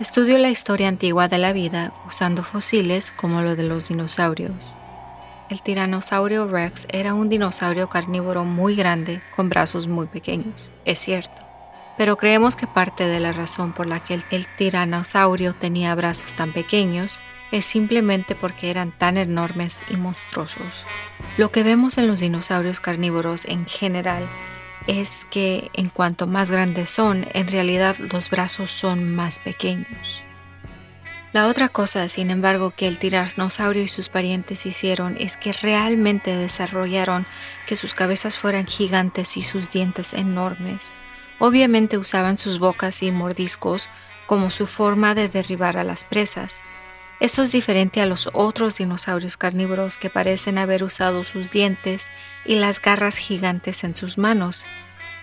Estudio 0.00 0.38
la 0.38 0.50
historia 0.50 0.88
antigua 0.88 1.28
de 1.28 1.38
la 1.38 1.52
vida 1.52 1.92
usando 2.06 2.42
fósiles 2.42 3.12
como 3.12 3.42
lo 3.42 3.56
de 3.56 3.62
los 3.62 3.88
dinosaurios. 3.88 4.76
El 5.48 5.62
tiranosaurio 5.62 6.46
Rex 6.46 6.86
era 6.90 7.14
un 7.14 7.28
dinosaurio 7.28 7.88
carnívoro 7.88 8.44
muy 8.44 8.74
grande 8.74 9.22
con 9.34 9.48
brazos 9.48 9.86
muy 9.86 10.06
pequeños, 10.06 10.70
es 10.84 10.98
cierto 10.98 11.46
pero 11.96 12.16
creemos 12.16 12.56
que 12.56 12.66
parte 12.66 13.06
de 13.06 13.20
la 13.20 13.32
razón 13.32 13.72
por 13.72 13.86
la 13.86 14.00
que 14.00 14.14
el, 14.14 14.46
tiranosaurio 14.56 15.54
tenía 15.54 15.94
brazos 15.94 16.34
tan 16.34 16.52
pequeños 16.52 17.20
es 17.52 17.64
simplemente 17.64 18.34
porque 18.34 18.70
eran 18.70 18.92
tan 18.92 19.16
enormes 19.16 19.82
y 19.90 19.96
monstruosos. 19.96 20.84
Lo 21.36 21.50
que 21.50 21.62
vemos 21.62 21.98
en 21.98 22.06
los 22.06 22.20
dinosaurios 22.20 22.80
carnívoros 22.80 23.44
en 23.44 23.66
general 23.66 24.26
es 24.86 25.26
que 25.30 25.70
en 25.74 25.88
cuanto 25.88 26.26
más 26.26 26.50
grandes 26.50 26.90
son, 26.90 27.26
en 27.32 27.48
realidad 27.48 27.96
los 27.98 28.30
brazos 28.30 28.70
son 28.70 29.14
más 29.14 29.38
pequeños. 29.38 30.22
La 31.32 31.48
otra 31.48 31.68
cosa, 31.68 32.08
sin 32.08 32.30
embargo, 32.30 32.72
que 32.74 32.88
el 32.88 32.98
tiranosaurio 32.98 33.82
y 33.82 33.88
sus 33.88 34.08
parientes 34.08 34.64
hicieron 34.64 35.16
es 35.18 35.36
que 35.36 35.52
realmente 35.52 36.34
desarrollaron 36.34 37.26
que 37.66 37.76
sus 37.76 37.92
cabezas 37.92 38.38
fueran 38.38 38.66
gigantes 38.66 39.36
y 39.36 39.42
sus 39.42 39.70
dientes 39.70 40.14
enormes. 40.14 40.94
Obviamente 41.38 41.98
usaban 41.98 42.38
sus 42.38 42.58
bocas 42.58 43.02
y 43.02 43.12
mordiscos 43.12 43.90
como 44.26 44.50
su 44.50 44.66
forma 44.66 45.14
de 45.14 45.28
derribar 45.28 45.76
a 45.76 45.84
las 45.84 46.04
presas. 46.04 46.62
Eso 47.18 47.42
es 47.42 47.52
diferente 47.52 48.02
a 48.02 48.06
los 48.06 48.28
otros 48.34 48.76
dinosaurios 48.76 49.36
carnívoros 49.36 49.96
que 49.96 50.10
parecen 50.10 50.58
haber 50.58 50.84
usado 50.84 51.24
sus 51.24 51.50
dientes 51.50 52.08
y 52.44 52.56
las 52.56 52.80
garras 52.80 53.16
gigantes 53.16 53.84
en 53.84 53.96
sus 53.96 54.18
manos. 54.18 54.66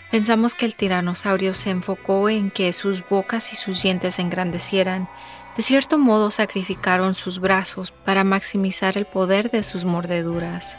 Pensamos 0.10 0.56
que 0.56 0.65
el 0.65 0.75
tiranosaurio 0.75 1.53
se 1.53 1.69
enfocó 1.69 2.29
en 2.29 2.49
que 2.51 2.73
sus 2.73 3.08
bocas 3.08 3.53
y 3.53 3.56
sus 3.56 3.82
dientes 3.82 4.19
engrandecieran. 4.19 5.08
De 5.56 5.62
cierto 5.62 5.99
modo 5.99 6.32
sacrificaron 6.32 7.13
sus 7.13 7.39
brazos 7.39 7.91
para 7.91 8.23
maximizar 8.23 8.97
el 8.97 9.06
poder 9.06 9.51
de 9.51 9.62
sus 9.62 9.86
mordeduras. 9.86 10.77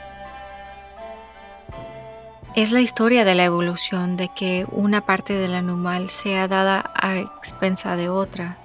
Es 2.57 2.71
la 2.71 2.81
historia 2.81 3.25
de 3.25 3.35
la 3.35 3.45
evolución, 3.45 4.17
de 4.17 4.31
que 4.35 4.67
una 4.71 5.01
parte 5.01 5.35
del 5.35 5.55
animal 5.55 6.11
sea 6.11 6.47
dada 6.47 6.93
a 6.95 7.17
expensa 7.17 7.97
de 7.97 8.09
otra. 8.09 8.64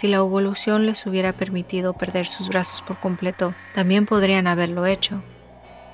Si 0.00 0.08
la 0.08 0.16
evolución 0.16 0.86
les 0.86 1.04
hubiera 1.04 1.34
permitido 1.34 1.92
perder 1.92 2.26
sus 2.26 2.48
brazos 2.48 2.80
por 2.80 2.98
completo, 2.98 3.52
también 3.74 4.06
podrían 4.06 4.46
haberlo 4.46 4.86
hecho. 4.86 5.22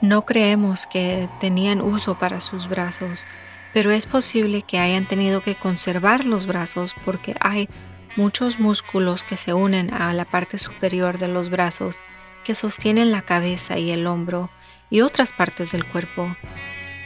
No 0.00 0.24
creemos 0.24 0.86
que 0.86 1.28
tenían 1.40 1.80
uso 1.80 2.16
para 2.16 2.40
sus 2.40 2.68
brazos, 2.68 3.26
pero 3.74 3.90
es 3.90 4.06
posible 4.06 4.62
que 4.62 4.78
hayan 4.78 5.06
tenido 5.06 5.40
que 5.40 5.56
conservar 5.56 6.24
los 6.24 6.46
brazos 6.46 6.94
porque 7.04 7.34
hay 7.40 7.68
muchos 8.14 8.60
músculos 8.60 9.24
que 9.24 9.36
se 9.36 9.54
unen 9.54 9.92
a 9.92 10.12
la 10.12 10.24
parte 10.24 10.56
superior 10.56 11.18
de 11.18 11.26
los 11.26 11.50
brazos 11.50 11.98
que 12.44 12.54
sostienen 12.54 13.10
la 13.10 13.22
cabeza 13.22 13.76
y 13.76 13.90
el 13.90 14.06
hombro 14.06 14.50
y 14.88 15.00
otras 15.00 15.32
partes 15.32 15.72
del 15.72 15.84
cuerpo. 15.84 16.36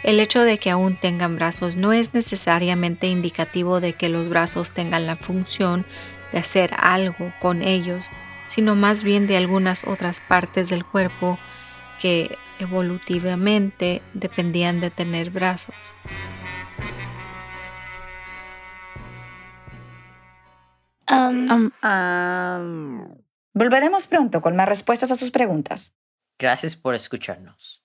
El 0.03 0.21
hecho 0.21 0.43
de 0.43 0.59
que 0.59 0.69
aún 0.69 0.97
tengan 0.97 1.37
brazos 1.37 1.77
no 1.77 1.95
es 1.95 2.13
necesariamente 2.13 3.07
indicativo 3.07 3.81
de 3.81 3.95
que 3.95 4.11
los 4.11 4.29
brazos 4.29 4.73
tengan 4.73 5.07
la 5.07 5.17
función 5.17 5.87
de 6.33 6.39
hacer 6.39 6.71
algo 6.79 7.33
con 7.41 7.63
ellos, 7.63 8.11
sino 8.47 8.75
más 8.75 9.03
bien 9.03 9.27
de 9.27 9.37
algunas 9.37 9.85
otras 9.85 10.21
partes 10.21 10.69
del 10.69 10.85
cuerpo 10.85 11.39
que 12.01 12.39
evolutivamente 12.59 14.03
dependían 14.15 14.81
de 14.81 14.91
tener 14.91 15.31
brazos. 15.31 15.97
Um, 21.11 21.71
um, 21.83 23.17
volveremos 23.53 24.07
pronto 24.07 24.41
con 24.41 24.55
más 24.55 24.69
respuestas 24.69 25.11
a 25.11 25.17
sus 25.17 25.31
preguntas. 25.31 25.95
Gracias 26.39 26.77
por 26.77 26.95
escucharnos. 26.95 27.80